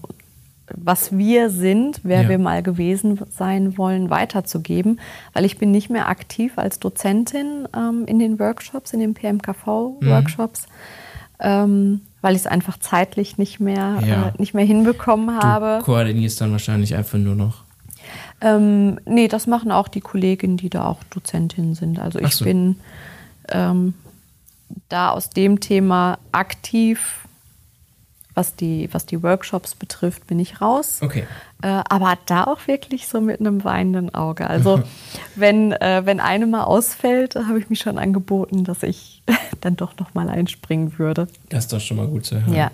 was 0.74 1.12
wir 1.12 1.50
sind, 1.50 2.00
wer 2.02 2.22
Ja. 2.22 2.28
wir 2.30 2.38
mal 2.38 2.62
gewesen 2.62 3.20
sein 3.30 3.76
wollen, 3.76 4.08
weiterzugeben. 4.08 5.00
Weil 5.34 5.44
ich 5.44 5.58
bin 5.58 5.70
nicht 5.70 5.90
mehr 5.90 6.08
aktiv 6.08 6.52
als 6.56 6.78
Dozentin 6.78 7.68
ähm, 7.76 8.04
in 8.06 8.18
den 8.18 8.38
Workshops, 8.38 8.94
in 8.94 9.00
den 9.00 9.12
PMKV-Workshops, 9.12 10.66
ähm, 11.40 12.00
weil 12.22 12.34
ich 12.34 12.42
es 12.42 12.46
einfach 12.46 12.78
zeitlich 12.78 13.36
nicht 13.36 13.60
mehr, 13.60 13.98
Ja. 14.06 14.28
äh, 14.28 14.32
nicht 14.38 14.54
mehr 14.54 14.64
hinbekommen 14.64 15.42
habe. 15.42 15.78
Du 15.80 15.84
koordinierst 15.84 16.40
dann 16.40 16.52
wahrscheinlich 16.52 16.94
einfach 16.94 17.18
nur 17.18 17.34
noch. 17.34 17.64
Ähm, 18.40 18.98
nee, 19.04 19.28
das 19.28 19.46
machen 19.46 19.70
auch 19.70 19.88
die 19.88 20.00
Kolleginnen, 20.00 20.56
die 20.56 20.70
da 20.70 20.86
auch 20.86 21.02
Dozentinnen 21.10 21.74
sind. 21.74 21.98
Also 21.98 22.18
ich 22.18 22.34
so. 22.34 22.44
bin 22.44 22.76
ähm, 23.50 23.94
da 24.88 25.10
aus 25.10 25.30
dem 25.30 25.60
Thema 25.60 26.18
aktiv, 26.32 27.18
was 28.34 28.56
die, 28.56 28.88
was 28.92 29.04
die 29.04 29.22
Workshops 29.22 29.74
betrifft, 29.74 30.26
bin 30.26 30.38
ich 30.38 30.60
raus. 30.60 31.00
Okay. 31.02 31.26
Äh, 31.62 31.82
aber 31.88 32.16
da 32.26 32.44
auch 32.44 32.66
wirklich 32.66 33.06
so 33.06 33.20
mit 33.20 33.40
einem 33.40 33.62
weinenden 33.62 34.14
Auge. 34.14 34.48
Also 34.48 34.82
wenn, 35.36 35.72
äh, 35.72 36.02
wenn 36.04 36.18
eine 36.18 36.46
mal 36.46 36.64
ausfällt, 36.64 37.36
habe 37.36 37.58
ich 37.58 37.68
mich 37.68 37.80
schon 37.80 37.98
angeboten, 37.98 38.64
dass 38.64 38.82
ich 38.82 39.11
dann 39.60 39.76
doch 39.76 39.96
noch 39.98 40.14
mal 40.14 40.28
einspringen 40.28 40.98
würde. 40.98 41.28
Das 41.48 41.64
ist 41.64 41.72
doch 41.72 41.80
schon 41.80 41.96
mal 41.96 42.06
gut 42.06 42.26
zu 42.26 42.44
hören. 42.44 42.54
Ja. 42.54 42.70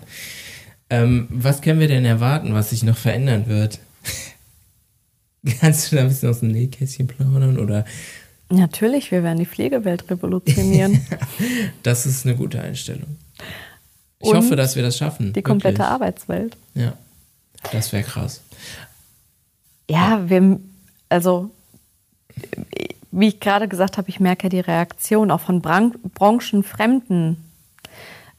Ähm, 0.89 1.27
was 1.29 1.61
können 1.61 1.79
wir 1.79 1.87
denn 1.87 2.05
erwarten, 2.05 2.53
was 2.53 2.71
sich 2.71 2.83
noch 2.83 2.97
verändern 2.97 3.47
wird? 3.47 3.79
Kannst 5.59 5.91
du 5.91 5.95
da 5.95 6.01
ein 6.03 6.09
bisschen 6.09 6.29
aus 6.29 6.39
dem 6.39 6.51
Nähkästchen 6.51 7.07
plaudern? 7.07 7.57
Oder 7.59 7.85
Natürlich, 8.49 9.11
wir 9.11 9.21
werden 9.23 9.37
die 9.37 9.45
Pflegewelt 9.45 10.09
revolutionieren. 10.09 11.05
das 11.83 12.07
ist 12.07 12.25
eine 12.25 12.35
gute 12.35 12.59
Einstellung. 12.59 13.17
Ich 14.19 14.27
Und 14.27 14.37
hoffe, 14.37 14.55
dass 14.55 14.75
wir 14.75 14.81
das 14.83 14.97
schaffen. 14.97 15.33
die 15.33 15.41
komplette 15.43 15.77
wirklich. 15.77 15.93
Arbeitswelt. 15.93 16.57
Ja. 16.73 16.93
Das 17.71 17.93
wäre 17.93 18.03
krass. 18.03 18.41
Ja, 19.89 20.27
wir, 20.27 20.59
also 21.09 21.51
wie 23.11 23.27
ich 23.29 23.39
gerade 23.39 23.67
gesagt 23.67 23.97
habe, 23.97 24.09
ich 24.09 24.19
merke 24.19 24.43
ja 24.45 24.49
die 24.49 24.59
Reaktion 24.59 25.31
auch 25.31 25.41
von 25.41 25.61
Bran 25.61 25.93
Branchenfremden. 26.13 27.37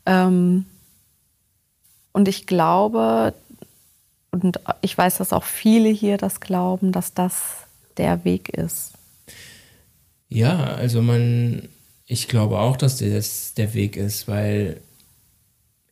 Ähm, 0.07 0.67
und 2.13 2.29
ich 2.29 2.47
glaube, 2.47 3.35
und 4.31 4.61
ich 4.81 4.97
weiß, 4.97 5.19
dass 5.19 5.33
auch 5.33 5.45
viele 5.45 5.89
hier 5.89 6.17
das 6.17 6.41
glauben, 6.41 6.93
dass 6.93 7.15
das 7.15 7.35
der 7.97 8.25
Weg 8.25 8.49
ist. 8.51 8.93
Ja, 10.29 10.59
also 10.75 11.03
man, 11.03 11.69
ich 12.07 12.29
glaube 12.29 12.59
auch, 12.59 12.77
dass 12.77 12.99
das 12.99 13.55
der 13.55 13.75
Weg 13.75 13.97
ist, 13.97 14.29
weil 14.29 14.81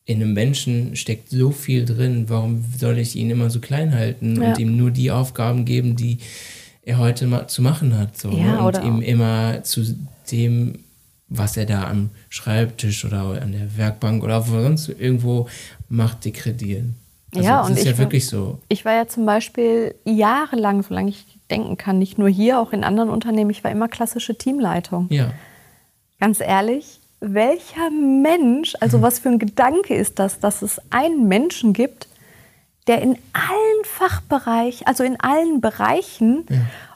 in 0.04 0.22
einem 0.22 0.32
Menschen 0.32 0.96
steckt 0.96 1.28
so 1.28 1.50
viel 1.50 1.84
drin. 1.84 2.26
Warum 2.28 2.64
soll 2.78 2.98
ich 2.98 3.14
ihn 3.16 3.30
immer 3.30 3.50
so 3.50 3.60
klein 3.60 3.92
halten 3.94 4.40
Ja. 4.40 4.50
und 4.50 4.58
ihm 4.58 4.76
nur 4.76 4.90
die 4.90 5.10
Aufgaben 5.10 5.64
geben, 5.64 5.96
die 5.96 6.18
er 6.88 6.98
heute 6.98 7.26
ma 7.26 7.46
zu 7.46 7.62
machen 7.62 7.96
hat? 7.98 8.16
So, 8.18 8.30
Ja, 8.30 8.56
ne? 8.56 8.62
und 8.66 8.82
ihm 8.84 9.00
immer 9.02 9.62
zu 9.62 9.82
dem, 10.32 10.80
was 11.28 11.56
er 11.56 11.66
da 11.66 11.88
am 11.88 12.10
Schreibtisch 12.30 13.04
oder 13.04 13.40
an 13.42 13.52
der 13.52 13.76
Werkbank 13.76 14.24
oder 14.24 14.48
wo 14.48 14.60
sonst 14.62 14.88
irgendwo 14.88 15.46
macht, 15.88 16.24
degradieren. 16.24 16.94
Also 17.34 17.46
Ja, 17.46 17.58
das 17.60 17.66
und 17.68 17.72
ist 17.74 17.80
ich 17.80 17.86
ja 17.86 17.92
war- 17.92 17.98
wirklich 17.98 18.26
so. 18.26 18.58
Ich 18.68 18.84
war 18.84 18.94
ja 18.94 19.06
zum 19.06 19.26
Beispiel 19.26 19.94
jahrelang, 20.04 20.82
solange 20.82 21.10
ich 21.10 21.24
denken 21.50 21.76
kann, 21.76 21.98
nicht 21.98 22.16
nur 22.18 22.28
hier, 22.28 22.58
auch 22.58 22.72
in 22.72 22.84
anderen 22.84 23.10
Unternehmen, 23.10 23.50
ich 23.50 23.62
war 23.64 23.70
immer 23.70 23.88
klassische 23.88 24.36
Teamleitung. 24.36 25.06
Ja, 25.10 25.32
Ganz 26.20 26.40
ehrlich, 26.40 26.98
welcher 27.20 27.90
Mensch, 27.90 28.74
also 28.80 29.02
was 29.02 29.18
für 29.20 29.28
ein 29.28 29.38
Gedanke 29.38 29.94
ist 29.94 30.18
das, 30.18 30.40
dass 30.40 30.62
es 30.62 30.80
einen 30.90 31.28
Menschen 31.28 31.72
gibt, 31.74 32.08
der 32.88 33.02
in 33.02 33.18
allen 33.32 33.84
Fachbereichen, 33.84 34.86
also 34.86 35.04
in 35.04 35.20
allen 35.20 35.60
Bereichen, 35.60 36.46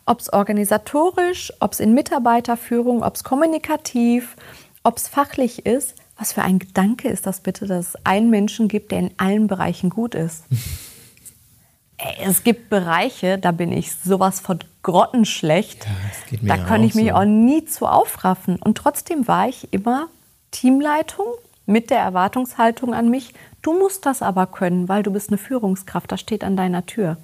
ob 0.07 0.20
es 0.20 0.33
organisatorisch, 0.33 1.52
ob 1.61 1.72
es 1.72 1.81
in 1.81 1.94
Mitarbeiterführung, 1.94 3.02
ob 3.02 3.14
es 3.14 3.24
kommunikativ, 3.24 4.37
ob 4.83 4.96
es 4.96 5.07
fachlich 5.07 5.66
ist, 5.66 5.94
was 6.18 6.33
für 6.33 6.42
ein 6.42 6.59
Gedanke 6.59 7.09
ist 7.09 7.26
das 7.26 7.40
bitte, 7.40 7.66
dass 7.66 7.88
es 7.88 8.07
einen 8.07 8.31
Menschen 8.31 8.68
gibt, 8.68 8.90
der 8.90 9.00
in 9.00 9.11
allen 9.16 9.46
Bereichen 9.46 9.90
gut 9.90 10.14
ist? 10.14 10.44
Es 12.20 12.42
gibt 12.42 12.68
Bereiche, 12.68 13.38
da 13.38 13.52
bin 13.52 13.70
ich 13.70 13.94
sowas 13.94 14.40
von 14.40 14.59
grottenschlecht. 14.83 15.87
Ja, 16.33 16.38
da 16.42 16.57
ja 16.57 16.64
kann 16.64 16.83
ich 16.83 16.96
mich 16.96 17.11
so. 17.11 17.14
auch 17.14 17.24
nie 17.24 17.64
zu 17.64 17.87
aufraffen. 17.87 18.57
Und 18.57 18.76
trotzdem 18.76 19.28
war 19.28 19.48
ich 19.48 19.72
immer 19.72 20.09
Teamleitung 20.50 21.26
mit 21.66 21.90
der 21.90 21.98
Erwartungshaltung 21.98 22.94
an 22.94 23.11
mich. 23.11 23.35
Du 23.62 23.79
musst 23.79 24.07
das 24.07 24.22
aber 24.22 24.46
können, 24.46 24.88
weil 24.88 25.03
du 25.03 25.12
bist 25.12 25.29
eine 25.29 25.38
Führungskraft. 25.38 26.11
Das 26.11 26.20
steht 26.20 26.44
an 26.44 26.57
deiner 26.57 26.87
Tür. 26.87 27.16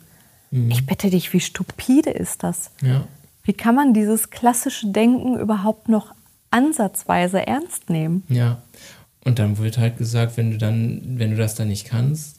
Mhm. 0.51 0.71
Ich 0.71 0.87
bitte 0.87 1.11
dich, 1.11 1.33
wie 1.33 1.41
stupide 1.41 2.11
ist 2.11 2.43
das? 2.43 2.71
ja. 2.83 3.05
Wie 3.45 3.55
kann 3.55 3.75
man 3.75 3.95
dieses 3.95 4.29
klassische 4.29 4.89
Denken 4.89 5.39
überhaupt 5.39 5.89
noch 5.89 6.15
ansatzweise 6.51 7.47
ernst 7.47 7.89
nehmen? 7.89 8.23
Ja. 8.29 8.61
Und 9.25 9.39
dann 9.39 9.57
wird 9.57 9.79
halt 9.79 9.97
gesagt, 9.97 10.37
wenn 10.37 10.51
du 10.51 10.59
dann, 10.59 11.01
wenn 11.17 11.31
du 11.31 11.39
das 11.39 11.55
dann 11.55 11.69
nicht 11.69 11.87
kannst, 11.87 12.38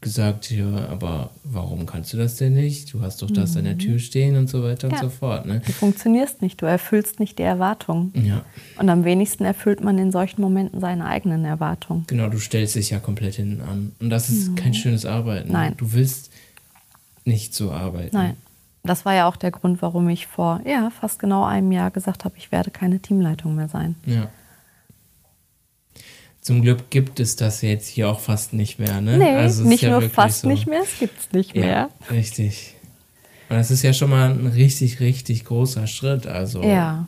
gesagt, 0.00 0.50
ja, 0.50 0.88
aber 0.90 1.30
warum 1.44 1.86
kannst 1.86 2.12
du 2.12 2.16
das 2.16 2.36
denn 2.36 2.54
nicht? 2.54 2.92
Du 2.92 3.00
hast 3.00 3.22
doch 3.22 3.30
das 3.30 3.56
an 3.56 3.64
der 3.64 3.78
Tür 3.78 3.98
stehen 3.98 4.36
und 4.36 4.48
so 4.50 4.62
weiter 4.62 4.88
und 4.88 4.92
Mhm. 4.92 4.96
Ja. 4.96 5.02
so 5.02 5.08
fort. 5.10 5.46
Ne? 5.46 5.60
Du 5.64 5.72
funktionierst 5.72 6.42
nicht, 6.42 6.60
du 6.60 6.66
erfüllst 6.66 7.20
nicht 7.20 7.38
die 7.38 7.42
Erwartungen. 7.42 8.12
Ja, 8.14 8.44
Und 8.78 8.88
am 8.90 9.04
wenigsten 9.04 9.44
erfüllt 9.44 9.82
man 9.82 9.98
in 9.98 10.12
solchen 10.12 10.40
Momenten 10.42 10.80
seine 10.80 11.06
eigenen 11.06 11.44
Erwartungen. 11.44 12.04
genau, 12.06 12.28
du 12.28 12.38
stellst 12.38 12.74
dich 12.74 12.90
ja 12.90 12.98
komplett 12.98 13.34
hinten 13.36 13.62
an. 13.62 13.92
Und 14.00 14.10
das 14.10 14.28
ist 14.28 14.56
kein 14.56 14.74
schönes 14.74 15.06
Arbeiten. 15.06 15.48
Mhm. 15.48 15.52
Nein. 15.54 15.74
Du 15.76 15.92
willst 15.92 16.30
nicht 17.24 17.54
so 17.54 17.70
arbeiten. 17.72 18.14
Nein. 18.16 18.36
Das 18.82 19.06
war 19.06 19.14
ja 19.14 19.26
auch 19.26 19.36
der 19.36 19.50
Grund, 19.50 19.80
warum 19.80 20.08
ich 20.10 20.26
vor 20.26 20.60
ja, 20.66 20.90
fast 20.90 21.18
genau 21.18 21.44
einem 21.44 21.72
Jahr 21.72 21.90
gesagt 21.90 22.26
habe, 22.26 22.34
ich 22.36 22.52
werde 22.52 22.70
keine 22.70 22.98
Teamleitung 23.00 23.54
mehr 23.54 23.68
sein. 23.68 23.94
Ja. 24.04 24.28
Zum 26.44 26.60
Glück 26.62 26.90
gibt 26.90 27.18
es 27.20 27.36
das 27.36 27.62
jetzt 27.62 27.88
hier 27.88 28.08
auch 28.08 28.20
fast 28.20 28.52
nicht 28.52 28.78
mehr. 28.78 29.00
Ne? 29.00 29.16
Nee, 29.18 29.30
Also 29.30 29.56
es 29.56 29.60
ist 29.60 29.66
nicht 29.66 29.82
ja 29.82 29.98
nur 29.98 30.08
fast 30.10 30.42
so. 30.42 30.48
nicht 30.48 30.66
mehr, 30.68 30.82
es 30.82 30.98
gibt 31.00 31.18
es 31.18 31.32
nicht 31.32 31.56
Ja, 31.56 31.62
mehr. 31.64 31.88
richtig. 32.10 32.74
Und 33.48 33.56
das 33.56 33.70
ist 33.70 33.82
ja 33.82 33.92
schon 33.94 34.10
mal 34.10 34.30
ein 34.30 34.46
richtig, 34.46 35.00
richtig 35.00 35.44
großer 35.46 35.86
Schritt. 35.86 36.26
Also 36.26 36.62
Ja. 36.62 37.06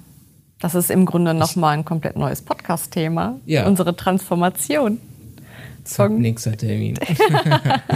Das 0.59 0.75
ist 0.75 0.91
im 0.91 1.05
Grunde 1.05 1.35
nochmal 1.35 1.77
ein 1.77 1.85
komplett 1.85 2.17
neues 2.17 2.41
Podcast-Thema. 2.41 3.39
Ja. 3.45 3.67
Unsere 3.67 3.95
Transformation. 3.95 4.99
Von- 5.85 6.19
nächster 6.19 6.57
Termin. 6.57 6.99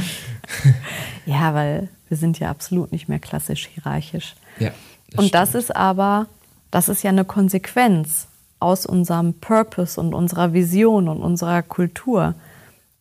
Ja, 1.27 1.55
weil 1.55 1.89
wir 2.09 2.17
sind 2.17 2.39
ja 2.39 2.51
absolut 2.51 2.93
nicht 2.93 3.09
mehr 3.09 3.19
klassisch 3.19 3.69
hierarchisch. 3.75 4.35
ja. 4.59 4.71
und 5.17 5.35
das 5.35 5.51
stimmt. 5.51 5.65
ist 5.65 5.77
aber, 5.77 6.27
das 6.71 6.89
ist 6.89 7.03
ja 7.03 7.11
eine 7.11 7.25
Konsequenz 7.25 8.27
aus 8.61 8.87
unserem 8.87 9.35
Purpose 9.35 10.01
und 10.01 10.15
unserer 10.15 10.53
Vision 10.53 11.09
und 11.09 11.21
unserer 11.23 11.63
Kultur. 11.63 12.35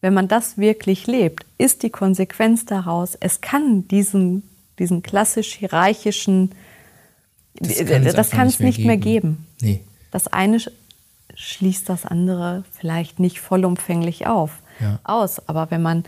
Wenn 0.02 0.14
man 0.14 0.28
das 0.28 0.58
wirklich 0.58 1.06
lebt, 1.08 1.46
ist 1.58 1.84
die 1.84 1.90
Konsequenz 1.90 2.66
daraus, 2.66 3.16
es 3.20 3.42
kann 3.42 3.88
diesen, 3.90 4.44
diesen 4.80 5.04
klassisch 5.04 5.54
hierarchischen, 5.56 6.52
Das 7.56 7.78
das, 8.16 8.30
kann 8.30 8.48
es 8.48 8.60
nicht 8.60 8.60
mehr 8.60 8.68
nicht 8.70 8.86
mehr 8.86 8.98
geben. 8.98 9.46
geben. 9.60 9.76
Nee. 9.80 9.82
Das 10.12 10.28
eine 10.28 10.58
sch- 10.58 10.72
schließt 11.36 11.90
das 11.90 12.06
andere 12.06 12.64
vielleicht 12.72 13.20
nicht 13.20 13.40
vollumfänglich 13.42 14.28
auf, 14.28 14.52
Ja. 14.80 15.00
aus. 15.04 15.48
Aber 15.50 15.70
wenn 15.72 15.82
man 15.82 16.06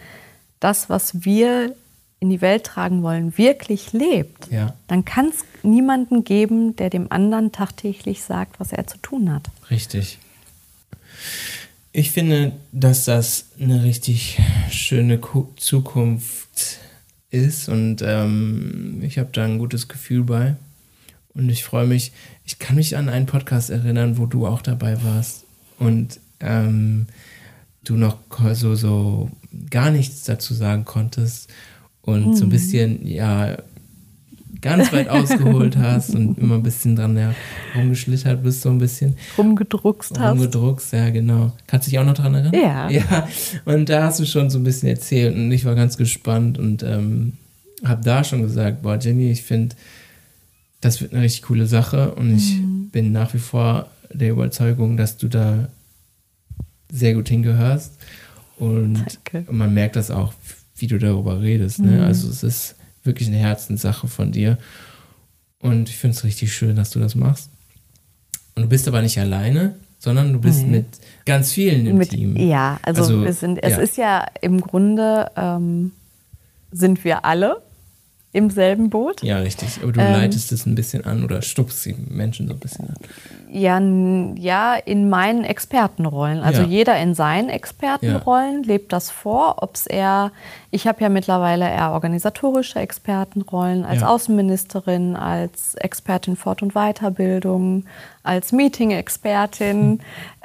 das, 0.62 0.90
was 0.90 1.26
wir 1.26 1.76
in 2.22 2.30
die 2.30 2.40
Welt 2.42 2.64
tragen 2.64 3.02
wollen, 3.04 3.38
wirklich 3.38 3.92
lebt, 3.94 4.50
Ja. 4.52 4.76
dann 4.88 5.04
kann 5.04 5.30
es 5.30 5.44
niemanden 5.64 6.24
geben, 6.24 6.76
der 6.78 6.90
dem 6.90 7.12
anderen 7.12 7.52
tagtäglich 7.52 8.22
sagt, 8.24 8.60
was 8.60 8.72
er 8.72 8.88
zu 8.88 8.98
tun 9.00 9.34
hat. 9.34 9.50
Richtig. 9.70 10.20
Ich 11.92 12.12
finde, 12.12 12.54
dass 12.72 13.04
das 13.06 13.48
eine 13.60 13.84
richtig 13.84 14.40
schöne 14.70 15.18
Ku- 15.18 15.48
Zukunft 15.58 16.80
ist 17.32 17.68
und 17.70 18.02
ähm, 18.02 19.02
ich 19.04 19.18
habe 19.18 19.30
da 19.34 19.44
ein 19.44 19.58
gutes 19.58 19.88
Gefühl 19.88 20.24
bei. 20.24 20.56
Und 21.34 21.50
ich 21.50 21.64
freue 21.64 21.88
mich, 21.88 22.12
ich 22.46 22.60
kann 22.60 22.76
mich 22.76 22.98
an 22.98 23.10
einen 23.10 23.26
Podcast 23.26 23.70
erinnern, 23.70 24.18
wo 24.18 24.26
du 24.26 24.46
auch 24.48 24.62
dabei 24.62 25.02
warst 25.04 25.46
und 25.80 26.20
ähm, 26.40 27.08
du 27.84 27.96
noch 27.96 28.18
so, 28.54 28.76
so 28.76 29.30
gar 29.70 29.92
nichts 29.92 30.24
dazu 30.24 30.54
sagen 30.54 30.86
konntest 30.86 31.50
und 32.04 32.36
so 32.36 32.46
ein 32.46 32.50
bisschen, 32.50 33.06
ja, 33.08 33.58
ganz 34.62 34.92
weit 34.94 35.10
ausgeholt 35.10 35.76
hast 35.78 36.14
und 36.14 36.38
immer 36.38 36.56
ein 36.56 36.64
bisschen 36.64 36.96
dran 36.96 37.18
ja, 37.18 37.34
rumgeschlittert 37.76 38.44
bist, 38.44 38.62
so 38.62 38.70
ein 38.70 38.78
bisschen. 38.78 39.16
Rumgedruckst 39.38 40.20
hast. 40.20 40.32
Rumgedruckst, 40.34 40.94
ja, 40.94 41.10
genau. 41.10 41.52
Kannst 41.66 41.88
du 41.88 41.90
dich 41.92 41.98
auch 42.00 42.06
noch 42.06 42.14
dran 42.14 42.36
erinnern? 42.36 42.54
Ja. 42.54 42.90
Ja, 42.90 43.28
und 43.66 43.90
da 43.90 44.04
hast 44.04 44.20
du 44.20 44.26
schon 44.26 44.50
so 44.52 44.60
ein 44.60 44.64
bisschen 44.64 44.90
erzählt 44.90 45.36
und 45.36 45.52
ich 45.52 45.66
war 45.66 45.74
ganz 45.76 45.98
gespannt 45.98 46.60
und 46.60 46.84
ähm, 46.84 47.34
habe 47.84 48.04
da 48.04 48.24
schon 48.24 48.44
gesagt, 48.44 48.84
boah, 48.84 49.00
Jenny, 49.00 49.32
ich 49.32 49.42
finde, 49.42 49.76
das 50.80 51.02
wird 51.02 51.14
eine 51.14 51.24
richtig 51.24 51.42
coole 51.44 51.66
Sache 51.66 52.14
und 52.16 52.36
ich 52.36 52.58
Mhm. 52.60 52.90
bin 52.92 53.12
nach 53.12 53.34
wie 53.34 53.40
vor 53.40 53.88
der 54.14 54.30
Überzeugung, 54.32 54.96
dass 54.98 55.18
du 55.18 55.28
da 55.28 55.70
sehr 56.92 57.14
gut 57.16 57.30
hingehörst 57.30 57.94
und 58.58 59.06
Danke. 59.34 59.52
man 59.52 59.74
merkt 59.74 59.96
das 59.96 60.12
auch, 60.12 60.34
wie 60.82 60.88
du 60.88 60.98
darüber 60.98 61.42
redest. 61.42 61.80
Ne? 61.80 61.92
Mhm. 61.98 62.02
Also 62.02 62.30
es 62.30 62.44
ist 62.44 62.76
wirklich 63.04 63.28
eine 63.30 63.38
Herzenssache 63.38 64.08
von 64.08 64.32
dir. 64.32 64.58
Und 65.60 65.90
ich 65.90 65.98
finde 65.98 66.18
es 66.18 66.24
richtig 66.24 66.54
schön, 66.54 66.76
dass 66.76 66.90
du 66.90 67.00
das 67.00 67.16
machst. 67.16 67.50
Und 68.56 68.64
du 68.64 68.70
bist 68.70 68.88
aber 68.88 69.02
nicht 69.02 69.20
alleine, 69.20 69.76
sondern 70.00 70.34
du 70.34 70.40
bist 70.40 70.64
Nee. 70.64 70.78
mit 70.78 70.86
ganz 71.26 71.52
vielen 71.54 71.86
im 71.86 71.98
Mit, 71.98 72.10
Team. 72.10 72.36
ja, 72.36 72.80
also, 72.84 73.02
Also, 73.04 73.24
wir 73.24 73.34
sind, 73.34 73.64
es 73.64 73.72
ja. 73.74 73.78
ist 73.78 73.98
ja 73.98 74.26
im 74.42 74.60
Grunde, 74.60 75.30
ähm, 75.38 75.92
sind 76.72 77.04
wir 77.04 77.24
alle 77.26 77.62
im 78.34 78.50
selben 78.50 78.90
Boot. 78.90 79.22
Ja, 79.24 79.40
richtig. 79.40 79.80
Aber 79.84 79.92
du 79.92 80.00
Ähm. 80.00 80.12
leitest 80.14 80.52
es 80.54 80.66
ein 80.66 80.74
bisschen 80.76 81.04
an 81.06 81.24
oder 81.26 81.42
stupst 81.42 81.86
die 81.86 81.96
Menschen 82.10 82.48
so 82.48 82.54
ein 82.54 82.60
bisschen 82.60 82.88
an. 82.90 82.96
Ja, 83.52 83.78
ja, 84.42 84.76
in 84.76 85.10
meinen 85.10 85.44
Expertenrollen. 85.44 86.40
Also 86.40 86.62
Ja. 86.62 86.68
jeder 86.68 86.98
in 86.98 87.14
seinen 87.14 87.50
Expertenrollen 87.50 88.64
lebt 88.64 88.94
das 88.94 89.12
vor. 89.12 89.56
Ob 89.62 89.76
es 89.76 89.86
eher, 89.86 90.32
ich 90.70 90.88
habe 90.88 91.02
ja 91.02 91.10
mittlerweile 91.10 91.70
eher 91.70 91.92
organisatorische 91.92 92.80
Expertenrollen 92.80 93.84
als 93.84 94.02
Ja. 94.02 94.08
Außenministerin, 94.08 95.18
als 95.18 95.76
Expertin 95.76 96.38
Fort- 96.38 96.62
und 96.64 96.74
Weiterbildung, 96.74 97.84
als 98.24 98.54
Meeting-Expertin. 98.54 100.00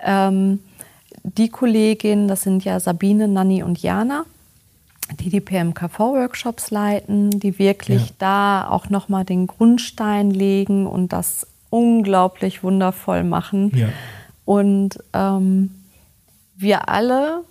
Ähm, 0.04 0.58
die 1.22 1.48
Kollegin, 1.48 2.26
das 2.28 2.42
sind 2.42 2.64
ja 2.64 2.78
Sabine, 2.80 3.28
Nanni 3.28 3.62
und 3.62 3.80
Jana, 3.82 4.24
die 5.20 5.30
die 5.30 5.40
PMKV-Workshops 5.40 6.70
leiten, 6.70 7.30
die 7.30 7.58
wirklich 7.58 8.02
Ja. 8.08 8.14
da 8.18 8.68
auch 8.68 8.90
nochmal 8.90 9.24
den 9.24 9.46
Grundstein 9.46 10.30
legen 10.30 10.86
und 10.86 11.12
das 11.12 11.46
unglaublich 11.70 12.62
wundervoll 12.62 13.22
machen. 13.24 13.72
Ja. 13.76 13.88
Und 14.44 14.98
ähm, 15.12 15.70
wir 16.56 16.88
alle, 16.88 17.42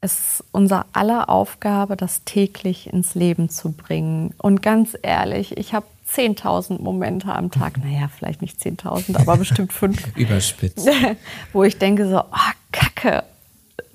es 0.00 0.12
ist 0.12 0.44
unser 0.52 0.86
aller 0.92 1.28
Aufgabe, 1.28 1.96
das 1.96 2.22
täglich 2.24 2.92
ins 2.92 3.14
Leben 3.14 3.48
zu 3.48 3.72
bringen. 3.72 4.34
Und 4.38 4.62
ganz 4.62 4.96
ehrlich, 5.02 5.56
ich 5.56 5.74
habe 5.74 5.86
10.000 6.08 6.80
Momente 6.80 7.32
am 7.34 7.50
Tag, 7.50 7.78
naja, 7.84 8.08
vielleicht 8.16 8.42
nicht 8.42 8.60
10.000, 8.60 9.18
aber 9.18 9.36
bestimmt 9.36 9.72
fünf, 9.72 10.06
Überspitzt. 10.16 10.88
wo 11.52 11.64
ich 11.64 11.78
denke 11.78 12.08
so, 12.08 12.20
oh, 12.20 12.52
Kacke, 12.72 13.24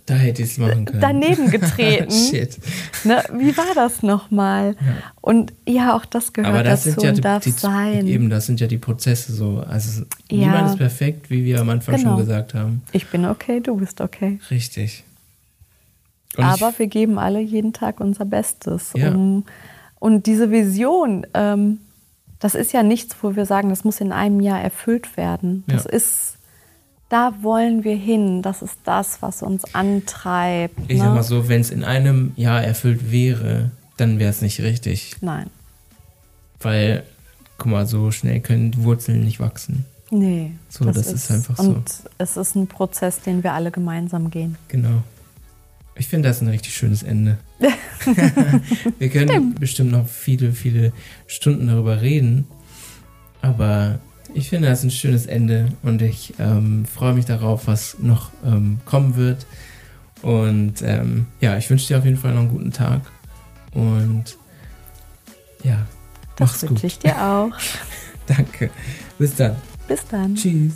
Da 0.07 0.15
hätte 0.15 0.41
ich 0.41 0.51
es 0.51 0.57
machen 0.57 0.85
können. 0.85 0.99
daneben 0.99 1.49
getreten. 1.51 2.11
Shit. 2.11 2.57
Ne, 3.03 3.23
wie 3.37 3.55
war 3.55 3.73
das 3.75 4.01
nochmal? 4.03 4.75
Und 5.21 5.53
ja, 5.67 5.95
auch 5.95 6.05
das 6.05 6.33
gehört 6.33 6.53
Aber 6.53 6.63
das 6.63 6.83
dazu 6.83 6.99
sind 6.99 7.03
ja 7.03 7.09
und 7.11 7.25
darf 7.25 7.43
die, 7.43 7.51
sein. 7.51 8.07
eben, 8.07 8.29
das 8.29 8.47
sind 8.47 8.59
ja 8.59 8.67
die 8.67 8.77
Prozesse 8.79 9.31
so. 9.33 9.63
Also 9.67 10.01
Ja. 10.29 10.47
niemand 10.47 10.69
ist 10.71 10.77
perfekt, 10.77 11.29
wie 11.29 11.45
wir 11.45 11.61
am 11.61 11.69
Anfang 11.69 11.95
Genau. 11.95 12.09
schon 12.11 12.19
gesagt 12.19 12.53
haben. 12.53 12.81
Ich 12.91 13.07
bin 13.07 13.25
okay, 13.25 13.59
du 13.59 13.75
bist 13.77 14.01
okay. 14.01 14.39
Richtig. 14.49 15.03
Und 16.37 16.45
Aber 16.45 16.73
wir 16.77 16.87
geben 16.87 17.19
alle 17.19 17.39
jeden 17.39 17.73
Tag 17.73 17.99
unser 17.99 18.25
Bestes. 18.25 18.91
Ja. 18.95 19.11
Um, 19.13 19.45
und 19.99 20.25
diese 20.25 20.49
Vision, 20.49 21.27
ähm, 21.33 21.79
das 22.39 22.55
ist 22.55 22.71
ja 22.73 22.81
nichts, 22.83 23.15
wo 23.21 23.35
wir 23.35 23.45
sagen, 23.45 23.69
das 23.69 23.83
muss 23.83 24.01
in 24.01 24.11
einem 24.11 24.39
Jahr 24.39 24.59
erfüllt 24.61 25.15
werden. 25.17 25.63
Das 25.67 25.83
Ja. 25.83 25.89
ist, 25.91 26.37
da 27.12 27.34
wollen 27.41 27.84
wir 27.84 27.95
hin. 27.95 28.41
Das 28.41 28.62
ist 28.62 28.78
das, 28.86 29.21
was 29.21 29.43
uns 29.43 29.76
antreibt. 29.76 30.80
ich 30.88 30.97
ne? 30.97 31.04
sag 31.04 31.13
mal 31.13 31.24
so, 31.24 31.50
wenn 31.50 31.62
es 31.62 31.69
in 31.69 31.84
einem 31.84 32.32
Jahr 32.38 32.63
erfüllt 32.63 33.12
wäre, 33.12 33.71
dann 33.97 34.17
wäre 34.17 34.30
es 34.30 34.41
nicht 34.41 34.62
richtig. 34.62 35.17
Nein, 35.21 35.47
Weil, 36.62 37.04
guck 37.58 37.71
mal, 37.71 37.86
so 37.86 38.12
schnell 38.12 38.39
können 38.39 38.71
die 38.71 38.84
Wurzeln 38.84 39.24
nicht 39.24 39.39
wachsen. 39.39 39.86
nee. 40.10 40.52
So, 40.69 40.86
das 40.86 41.12
ist 41.12 41.30
einfach 41.32 41.58
so. 41.58 41.63
Und 41.63 41.91
es 42.17 42.38
ist 42.38 42.56
ein 42.56 42.67
Prozess, 42.67 43.19
den 43.19 43.43
wir 43.43 43.54
alle 43.54 43.71
gemeinsam 43.71 44.32
gehen. 44.32 44.58
Genau. 44.69 45.04
Ich 45.95 46.08
finde 46.08 46.30
das 46.30 46.41
ein 46.41 46.47
richtig 46.47 46.74
schönes 46.74 47.04
Ende. 47.04 47.38
Wir 48.97 49.10
können 49.10 49.54
bestimmt 49.56 49.91
noch 49.91 50.08
viele, 50.08 50.54
viele 50.54 50.93
Stunden 51.28 51.67
darüber 51.67 52.02
reden. 52.02 52.47
Aber 53.41 54.00
ich 54.33 54.49
finde 54.49 54.69
das 54.69 54.83
ein 54.83 54.91
schönes 54.91 55.25
Ende 55.25 55.69
und 55.83 56.01
ich 56.01 56.33
ähm, 56.39 56.85
freue 56.85 57.13
mich 57.13 57.25
darauf, 57.25 57.67
was 57.67 57.97
noch 57.99 58.31
ähm, 58.45 58.79
kommen 58.85 59.15
wird. 59.15 59.45
Und 60.21 60.81
ähm, 60.83 61.25
ja, 61.39 61.57
ich 61.57 61.69
wünsche 61.69 61.87
dir 61.87 61.97
auf 61.97 62.05
jeden 62.05 62.17
Fall 62.17 62.33
noch 62.33 62.41
einen 62.41 62.49
guten 62.49 62.71
Tag. 62.71 63.01
Und 63.73 64.37
ja, 65.63 65.85
Das 66.35 66.49
mach's 66.51 66.61
gut. 66.61 66.69
wünsche 66.71 66.87
ich 66.87 66.99
dir 66.99 67.15
auch. 67.21 67.51
Danke. 68.27 68.69
Bis 69.17 69.35
dann. 69.35 69.55
Bis 69.87 70.05
dann. 70.07 70.35
Tschüss. 70.35 70.73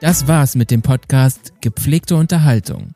Das 0.00 0.26
war's 0.28 0.54
mit 0.56 0.70
dem 0.70 0.82
Podcast 0.82 1.52
Gepflegte 1.60 2.16
Unterhaltung. 2.16 2.94